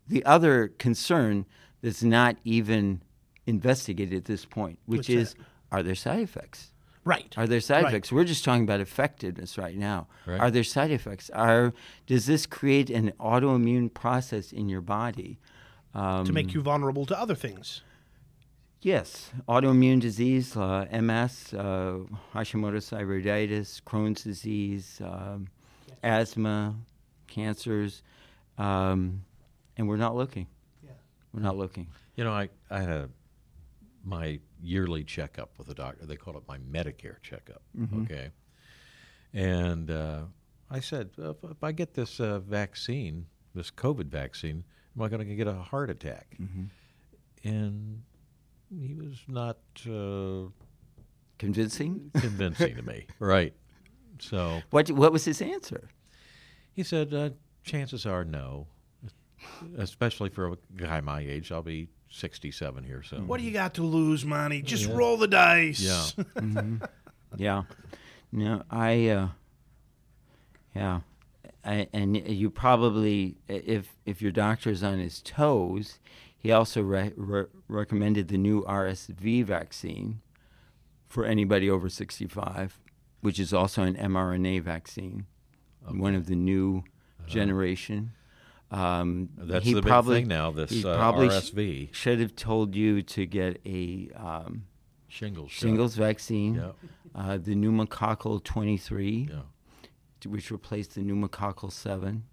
the 0.07 0.23
other 0.25 0.69
concern 0.79 1.45
that's 1.81 2.03
not 2.03 2.37
even 2.43 3.01
investigated 3.45 4.13
at 4.17 4.25
this 4.25 4.45
point, 4.45 4.79
which 4.85 4.99
What's 4.99 5.09
is 5.09 5.33
that? 5.33 5.43
are 5.71 5.83
there 5.83 5.95
side 5.95 6.19
effects? 6.21 6.71
Right. 7.05 7.33
Are 7.37 7.47
there 7.47 7.61
side 7.61 7.83
Right. 7.83 7.93
effects? 7.93 8.11
We're 8.11 8.25
just 8.25 8.43
talking 8.43 8.63
about 8.63 8.79
effectiveness 8.81 9.57
right 9.57 9.75
now. 9.77 10.07
Right. 10.27 10.39
Are 10.39 10.51
there 10.51 10.63
side 10.63 10.91
effects? 10.91 11.29
Are 11.31 11.73
does 12.05 12.25
this 12.25 12.45
create 12.45 12.89
an 12.89 13.13
autoimmune 13.19 13.91
process 13.93 14.51
in 14.51 14.69
your 14.69 14.81
body? 14.81 15.39
Um, 15.95 16.25
to 16.25 16.33
make 16.33 16.53
you 16.53 16.61
vulnerable 16.61 17.05
to 17.07 17.19
other 17.19 17.33
things. 17.35 17.81
Yes, 18.81 19.31
autoimmune 19.47 19.99
disease, 19.99 20.55
uh, 20.55 20.85
MS, 20.89 21.53
uh, 21.53 21.97
Hashimoto's 22.33 22.89
thyroiditis, 22.89 23.81
Crohn's 23.83 24.23
disease, 24.23 25.01
um, 25.03 25.47
asthma, 26.01 26.75
cancers, 27.27 28.03
um, 28.57 29.25
and 29.75 29.87
we're 29.87 29.97
not 29.97 30.15
looking. 30.15 30.47
Yeah. 30.81 30.91
We're 31.33 31.41
not 31.41 31.57
looking. 31.57 31.87
You 32.15 32.23
know, 32.23 32.31
I, 32.31 32.47
I 32.71 32.79
had 32.79 32.89
a, 32.89 33.09
my 34.05 34.39
yearly 34.61 35.03
checkup 35.03 35.51
with 35.57 35.67
a 35.69 35.73
doctor. 35.73 36.05
They 36.05 36.15
call 36.15 36.37
it 36.37 36.43
my 36.47 36.57
Medicare 36.59 37.21
checkup. 37.21 37.61
Okay. 38.03 38.31
And 39.33 39.91
uh, 39.91 40.21
I 40.71 40.79
said, 40.79 41.09
if, 41.17 41.35
if 41.43 41.63
I 41.63 41.73
get 41.73 41.95
this 41.95 42.21
uh, 42.21 42.39
vaccine, 42.39 43.25
this 43.53 43.71
COVID 43.71 44.07
vaccine, 44.07 44.63
am 44.95 45.01
I 45.03 45.09
going 45.09 45.27
to 45.27 45.35
get 45.35 45.47
a 45.47 45.53
heart 45.53 45.89
attack? 45.89 46.37
And 47.43 48.03
he 48.69 48.93
was 48.93 49.17
not 49.27 49.57
uh, 49.89 50.49
Convincing? 51.37 52.11
convincing 52.19 52.75
to 52.75 52.81
me. 52.83 53.07
Right. 53.19 53.53
So 54.19 54.61
What, 54.71 54.91
what 54.91 55.11
was 55.13 55.25
his 55.25 55.41
answer? 55.41 55.89
he 56.73 56.83
said, 56.83 57.13
uh, 57.13 57.29
chances 57.63 58.05
are 58.05 58.23
no, 58.25 58.67
especially 59.77 60.29
for 60.29 60.47
a 60.53 60.55
guy 60.75 60.99
my 61.01 61.21
age. 61.21 61.51
I'll 61.51 61.61
be 61.61 61.87
67 62.09 62.83
here 62.83 63.03
soon. 63.03 63.27
What 63.27 63.39
do 63.39 63.45
you 63.45 63.51
got 63.51 63.73
to 63.75 63.83
lose, 63.83 64.25
Monte? 64.25 64.61
Just 64.63 64.87
roll 64.87 65.17
the 65.17 65.27
dice. 65.27 65.81
Yeah. 65.81 66.63
Yeah. 67.37 67.63
No, 68.31 68.63
I, 68.71 69.07
uh, 69.09 69.27
yeah. 70.75 71.01
I, 71.63 71.87
and 71.93 72.17
you 72.17 72.49
probably, 72.49 73.37
if 73.47 73.95
if 74.05 74.19
your 74.21 74.31
doctor 74.31 74.71
is 74.71 74.81
on 74.83 74.97
his 74.97 75.21
toes, 75.21 75.99
he 76.39 76.51
also 76.51 76.81
re- 76.81 77.11
re- 77.15 77.45
recommended 77.67 78.29
the 78.29 78.37
new 78.37 78.63
RSV 78.63 79.43
vaccine 79.45 80.21
for 81.07 81.25
anybody 81.25 81.69
over 81.69 81.89
65, 81.89 82.79
which 83.21 83.39
is 83.39 83.53
also 83.53 83.83
an 83.83 83.95
mRNA 83.95 84.61
vaccine, 84.63 85.25
one 85.87 86.15
of 86.15 86.25
the 86.27 86.35
new 86.35 86.83
generation. 87.27 88.11
Um, 88.71 89.29
That's 89.37 89.65
he 89.65 89.73
the 89.73 89.81
big 89.81 90.05
thing 90.05 90.27
now, 90.27 90.51
this, 90.51 90.69
he 90.69 90.85
uh, 90.85 90.95
probably 90.95 91.29
sh- 91.29 91.51
RSV. 91.51 91.93
should 91.93 92.19
have 92.19 92.35
told 92.35 92.75
you 92.75 93.01
to 93.01 93.25
get 93.25 93.59
a 93.65 94.09
um, 94.15 94.65
Shingles. 95.07 95.49
shot. 95.51 95.61
shingles 95.61 95.95
vaccine, 95.95 96.55
Yeah. 96.55 96.71
uh, 97.15 97.37
the 97.37 97.55
pneumococcal 97.55 98.43
23, 98.43 99.29
Yeah. 99.31 99.39
which 100.27 100.51
replaced 100.51 100.93
the 100.95 101.01
pneumococcal 101.01 101.71
7. 101.71 102.23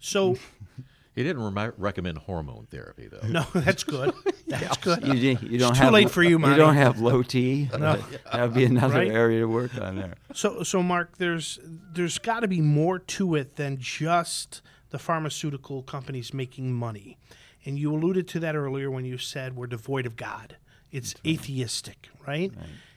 So, 0.00 0.36
He 1.16 1.24
didn't 1.24 1.42
remi- 1.42 1.72
recommend 1.78 2.18
hormone 2.18 2.66
therapy, 2.70 3.08
though. 3.08 3.26
no, 3.26 3.44
that's 3.54 3.82
good. 3.82 4.14
That's 4.46 4.76
good. 4.76 5.04
You, 5.04 5.36
you 5.42 5.58
don't 5.58 5.74
too 5.74 5.82
have 5.82 5.92
late 5.92 6.08
for 6.08 6.22
you, 6.22 6.38
You 6.38 6.54
don't 6.54 6.76
have 6.76 7.00
low 7.00 7.24
T. 7.24 7.64
that 7.72 8.00
would 8.32 8.54
be 8.54 8.64
another 8.64 8.94
Right? 9.00 9.10
area 9.10 9.40
to 9.40 9.46
work 9.48 9.76
on 9.80 9.96
there. 9.96 10.14
So, 10.34 10.62
so 10.62 10.84
Mark, 10.84 11.16
there's 11.18 11.58
there's 11.64 12.18
got 12.18 12.40
to 12.40 12.48
be 12.48 12.60
more 12.60 13.00
to 13.00 13.34
it 13.34 13.56
than 13.56 13.78
just 13.78 14.62
the 14.90 15.00
pharmaceutical 15.00 15.82
companies 15.82 16.32
making 16.32 16.72
money. 16.72 17.18
And 17.64 17.76
you 17.76 17.92
alluded 17.92 18.28
to 18.28 18.40
that 18.40 18.54
earlier 18.54 18.88
when 18.88 19.04
you 19.04 19.18
said 19.18 19.56
we're 19.56 19.66
devoid 19.66 20.06
of 20.06 20.14
God. 20.14 20.56
It's 20.92 21.16
atheistic, 21.26 22.08
right? 22.24 22.52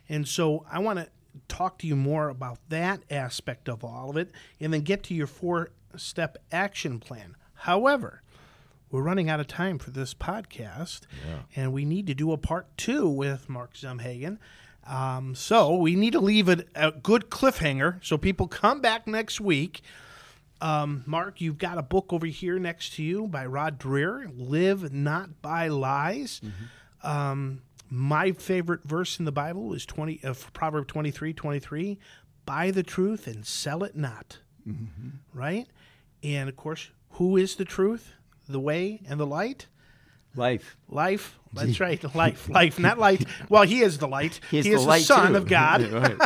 And 0.08 0.28
so 0.28 0.66
I 0.72 0.78
want 0.78 1.00
to 1.00 1.08
talk 1.48 1.80
to 1.80 1.88
you 1.88 1.96
more 1.96 2.30
about 2.30 2.60
that 2.70 3.02
aspect 3.10 3.68
of 3.68 3.84
all 3.84 4.12
of 4.12 4.18
it 4.18 4.30
and 4.60 4.72
then 4.72 4.82
get 4.82 5.02
to 5.06 5.16
your 5.16 5.26
four-step 5.28 6.38
action 6.52 7.00
plan. 7.00 7.36
However, 7.64 8.22
we're 8.92 9.02
running 9.04 9.30
out 9.30 9.40
of 9.40 9.48
time 9.48 9.78
for 9.80 9.92
this 9.92 10.14
podcast, 10.14 11.02
and 11.56 11.72
we 11.74 11.86
need 11.86 12.08
to 12.08 12.14
do 12.14 12.32
a 12.32 12.38
part 12.38 12.68
two 12.78 13.08
with 13.08 13.50
Mark 13.50 13.74
Zumhagen. 13.74 14.38
Um, 14.88 15.36
so 15.36 15.76
we 15.76 15.96
need 15.96 16.14
to 16.14 16.20
leave 16.20 16.50
it 16.50 16.68
a 16.74 16.92
good 16.92 17.30
cliffhanger 17.30 18.04
so 18.04 18.18
people 18.18 18.48
come 18.48 18.82
back 18.82 19.06
next 19.08 19.40
week. 19.40 19.82
Um, 20.62 21.04
Mark, 21.06 21.40
you've 21.42 21.58
got 21.60 21.78
a 21.78 21.82
book 21.84 22.12
over 22.12 22.26
here 22.26 22.58
next 22.60 22.94
to 22.96 23.04
you 23.04 23.28
by 23.28 23.46
Rod 23.46 23.80
Dreher, 23.80 24.32
"Live 24.36 24.92
Not 24.92 25.42
by 25.42 25.68
Lies." 25.68 26.42
Um, 27.04 27.62
my 27.90 28.32
favorite 28.34 28.84
verse 28.84 29.20
in 29.20 29.26
the 29.26 29.32
Bible 29.32 29.74
is 29.74 29.86
twenty 29.86 30.20
uh, 30.24 30.34
Proverb 30.54 30.88
twenty 30.88 31.12
three 31.12 31.34
twenty 31.34 31.60
three. 31.60 32.00
Buy 32.46 32.72
the 32.72 32.84
truth 32.84 33.28
and 33.28 33.46
sell 33.46 33.84
it 33.84 33.96
not. 33.96 34.40
Right, 35.34 35.68
and 36.24 36.50
of 36.50 36.56
course, 36.56 36.90
who 37.20 37.38
is 37.38 37.56
the 37.56 37.66
truth, 37.66 38.14
the 38.48 38.60
way, 38.60 39.02
and 39.08 39.20
the 39.20 39.28
light? 39.28 39.68
Life. 40.36 40.76
Life. 40.90 41.38
That's 41.54 41.80
right. 41.86 42.16
Life. 42.16 42.50
Life. 42.50 42.80
Not 42.80 42.98
light. 42.98 43.26
Well, 43.50 43.64
he 43.64 43.82
is 43.82 43.98
the 44.00 44.08
light. 44.08 44.40
He's 44.50 44.66
he 44.66 44.72
the 44.72 44.78
is 44.78 44.86
light 44.86 45.00
the 45.00 45.06
Son 45.06 45.32
too. 45.32 45.38
of 45.38 45.48
God. 45.60 45.82
Right. 45.92 46.18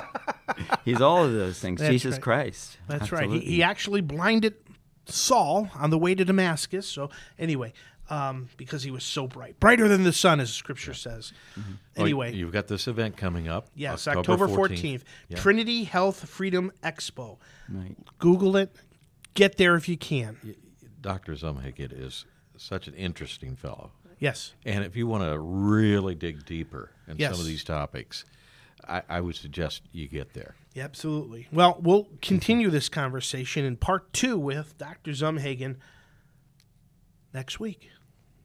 He's 0.86 1.02
all 1.02 1.24
of 1.26 1.34
those 1.34 1.60
things. 1.60 1.80
That's 1.82 1.92
Jesus 1.92 2.14
right. 2.14 2.22
Christ. 2.22 2.78
That's 2.88 3.12
right. 3.12 3.30
He, 3.30 3.40
he 3.40 3.64
actually 3.64 4.02
blinded 4.02 4.56
Saul 5.06 5.70
on 5.76 5.90
the 5.90 5.98
way 5.98 6.16
to 6.16 6.24
Damascus. 6.26 6.88
So 6.88 7.10
anyway, 7.40 7.74
um, 8.10 8.50
because 8.58 8.84
he 8.84 8.92
was 8.92 9.04
so 9.04 9.26
bright, 9.28 9.60
brighter 9.60 9.88
than 9.88 10.04
the 10.04 10.14
sun, 10.14 10.40
as 10.42 10.52
Scripture 10.54 10.94
says. 10.94 11.32
Oh, 11.58 11.62
Anyway, 11.96 12.34
you've 12.34 12.52
got 12.52 12.68
this 12.68 12.88
event 12.88 13.16
coming 13.18 13.48
up. 13.48 13.68
yes, 13.76 14.08
October 14.08 14.48
fourteenth, 14.48 15.04
Yeah. 15.30 15.38
Trinity 15.38 15.86
Health 15.86 16.28
Freedom 16.30 16.72
Expo. 16.84 17.38
Right. 17.70 17.96
Google 18.20 18.58
it. 18.58 18.76
Get 19.34 19.58
there 19.58 19.76
if 19.76 19.88
you 19.90 19.98
can. 19.98 20.38
Dr. 21.04 21.34
Zumhagen 21.34 21.92
is 21.96 22.26
such 22.58 22.88
an 22.88 22.96
interesting 22.96 23.56
fellow. 23.56 23.92
Yes. 24.20 24.54
And 24.66 24.84
if 24.84 24.96
you 24.96 25.06
want 25.06 25.24
to 25.24 25.38
really 25.38 26.16
dig 26.16 26.46
deeper 26.46 26.92
in 27.08 27.18
Yes. 27.18 27.32
some 27.34 27.42
of 27.42 27.46
these 27.46 27.64
topics, 27.64 28.26
I, 28.88 29.02
I 29.10 29.22
would 29.22 29.36
suggest 29.36 29.84
you 29.92 30.08
get 30.08 30.34
there. 30.34 30.56
Yeah, 30.74 30.86
absolutely. 30.86 31.48
Well, 31.52 31.78
we'll 31.82 32.08
continue 32.22 32.70
this 32.70 32.90
conversation 32.90 33.66
in 33.66 33.76
part 33.78 34.12
two 34.14 34.38
with 34.40 34.78
Dr. 34.78 35.12
Zumhagen 35.12 35.76
next 37.34 37.60
week. 37.60 37.90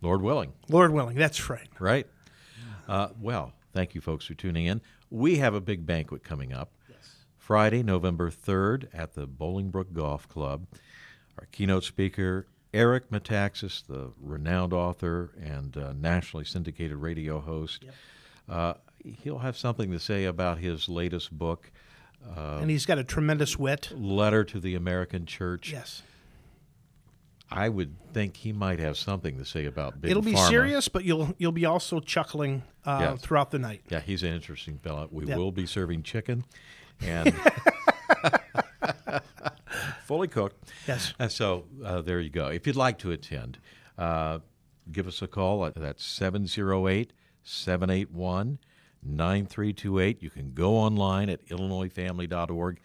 Lord 0.00 0.22
willing, 0.22 0.52
Lord 0.68 0.92
willing. 0.92 1.16
That's 1.16 1.48
right. 1.50 1.68
right? 1.80 2.06
Uh, 2.88 3.08
well, 3.20 3.52
thank 3.72 3.94
you 3.94 4.00
folks 4.00 4.26
for 4.26 4.34
tuning 4.34 4.66
in. 4.66 4.80
We 5.10 5.36
have 5.38 5.54
a 5.54 5.60
big 5.60 5.86
banquet 5.86 6.22
coming 6.22 6.52
up. 6.52 6.72
yes. 6.88 7.16
Friday, 7.36 7.82
November 7.82 8.30
3rd 8.30 8.88
at 8.92 9.14
the 9.14 9.26
Bolingbrook 9.26 9.92
Golf 9.92 10.28
Club. 10.28 10.66
Our 11.38 11.46
keynote 11.52 11.84
speaker, 11.84 12.46
Eric 12.74 13.10
Metaxas, 13.10 13.86
the 13.86 14.10
renowned 14.20 14.72
author 14.72 15.30
and 15.40 15.76
uh, 15.76 15.92
nationally 15.92 16.44
syndicated 16.44 16.96
radio 16.96 17.38
host. 17.38 17.84
Uh, 18.48 18.74
he'll 19.04 19.38
have 19.38 19.56
something 19.56 19.90
to 19.92 20.00
say 20.00 20.24
about 20.24 20.58
his 20.58 20.88
latest 20.88 21.30
book, 21.36 21.70
uh, 22.36 22.58
and 22.60 22.70
he's 22.70 22.86
got 22.86 22.98
a 22.98 23.04
tremendous 23.04 23.56
wit. 23.56 23.92
Letter 23.94 24.42
to 24.44 24.58
the 24.58 24.74
American 24.74 25.26
Church. 25.26 25.70
Yes. 25.70 26.02
I 27.50 27.68
would 27.68 27.94
think 28.12 28.36
he 28.38 28.52
might 28.52 28.80
have 28.80 28.96
something 28.98 29.38
to 29.38 29.44
say 29.44 29.64
about 29.66 30.00
big 30.00 30.10
It'll 30.10 30.22
be 30.22 30.32
pharma. 30.34 30.48
serious, 30.48 30.88
but 30.88 31.04
you'll 31.04 31.34
you'll 31.38 31.52
be 31.52 31.64
also 31.66 32.00
chuckling 32.00 32.62
uh, 32.84 32.98
Yes. 33.12 33.20
throughout 33.22 33.52
the 33.52 33.58
night. 33.60 33.82
Yeah, 33.88 34.00
he's 34.00 34.22
an 34.24 34.32
interesting 34.34 34.78
fellow. 34.78 35.08
We 35.10 35.24
Yeah. 35.26 35.36
will 35.36 35.52
be 35.52 35.64
serving 35.66 36.02
chicken, 36.02 36.44
and 37.00 37.32
fully 40.08 40.26
cooked. 40.26 40.72
Yes. 40.88 41.12
And 41.18 41.30
so 41.30 41.66
uh, 41.84 42.00
there 42.00 42.18
you 42.18 42.30
go. 42.30 42.48
If 42.48 42.66
you'd 42.66 42.76
like 42.76 42.98
to 43.00 43.12
attend, 43.12 43.58
uh, 43.98 44.38
give 44.90 45.06
us 45.06 45.20
a 45.20 45.28
call. 45.28 45.66
at 45.66 45.74
That's 45.74 46.02
708 46.02 47.12
781 47.42 48.58
9328. 49.02 50.22
You 50.22 50.30
can 50.30 50.52
go 50.52 50.76
online 50.76 51.28
at 51.28 51.46
illinoisfamily.org, 51.46 52.80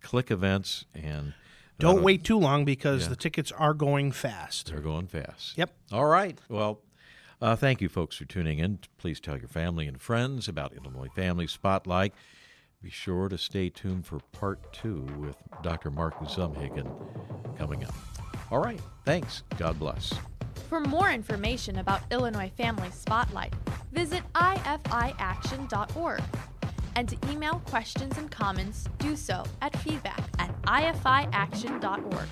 click 0.00 0.30
events, 0.30 0.84
and 0.94 1.34
Don't 1.80 1.98
uh, 1.98 2.02
wait 2.02 2.24
too 2.24 2.38
long 2.38 2.64
because 2.64 3.02
yeah. 3.02 3.08
the 3.08 3.16
tickets 3.16 3.52
are 3.52 3.74
going 3.74 4.12
fast. 4.12 4.68
They're 4.68 4.80
going 4.80 5.08
fast. 5.08 5.58
Yep. 5.58 5.74
All 5.92 6.06
right. 6.06 6.38
Well, 6.48 6.80
uh, 7.42 7.56
thank 7.56 7.80
you, 7.80 7.88
folks, 7.88 8.16
for 8.16 8.24
tuning 8.24 8.60
in. 8.60 8.78
Please 8.98 9.20
tell 9.20 9.36
your 9.36 9.48
family 9.48 9.86
and 9.88 10.00
friends 10.00 10.48
about 10.48 10.72
Illinois 10.74 11.08
Family 11.14 11.48
Spotlight. 11.48 12.14
Be 12.82 12.90
sure 12.90 13.28
to 13.28 13.36
stay 13.36 13.70
tuned 13.70 14.06
for 14.06 14.20
part 14.32 14.72
two 14.72 15.04
with 15.18 15.36
Dr. 15.62 15.90
Mark 15.90 16.18
Zumhagen 16.20 16.88
coming 17.58 17.84
up. 17.84 17.92
All 18.50 18.60
right. 18.60 18.80
Thanks. 19.04 19.42
God 19.58 19.78
bless. 19.78 20.14
For 20.68 20.80
more 20.80 21.10
information 21.10 21.78
about 21.78 22.02
Illinois 22.12 22.52
Family 22.56 22.90
Spotlight, 22.90 23.52
visit 23.92 24.22
ifiaction.org. 24.34 26.22
And 26.94 27.08
to 27.08 27.16
email 27.30 27.62
questions 27.66 28.16
and 28.18 28.30
comments, 28.30 28.88
do 28.98 29.16
so 29.16 29.44
at 29.60 29.76
feedback 29.78 30.22
at 30.38 30.62
ifiaction.org. 30.62 32.28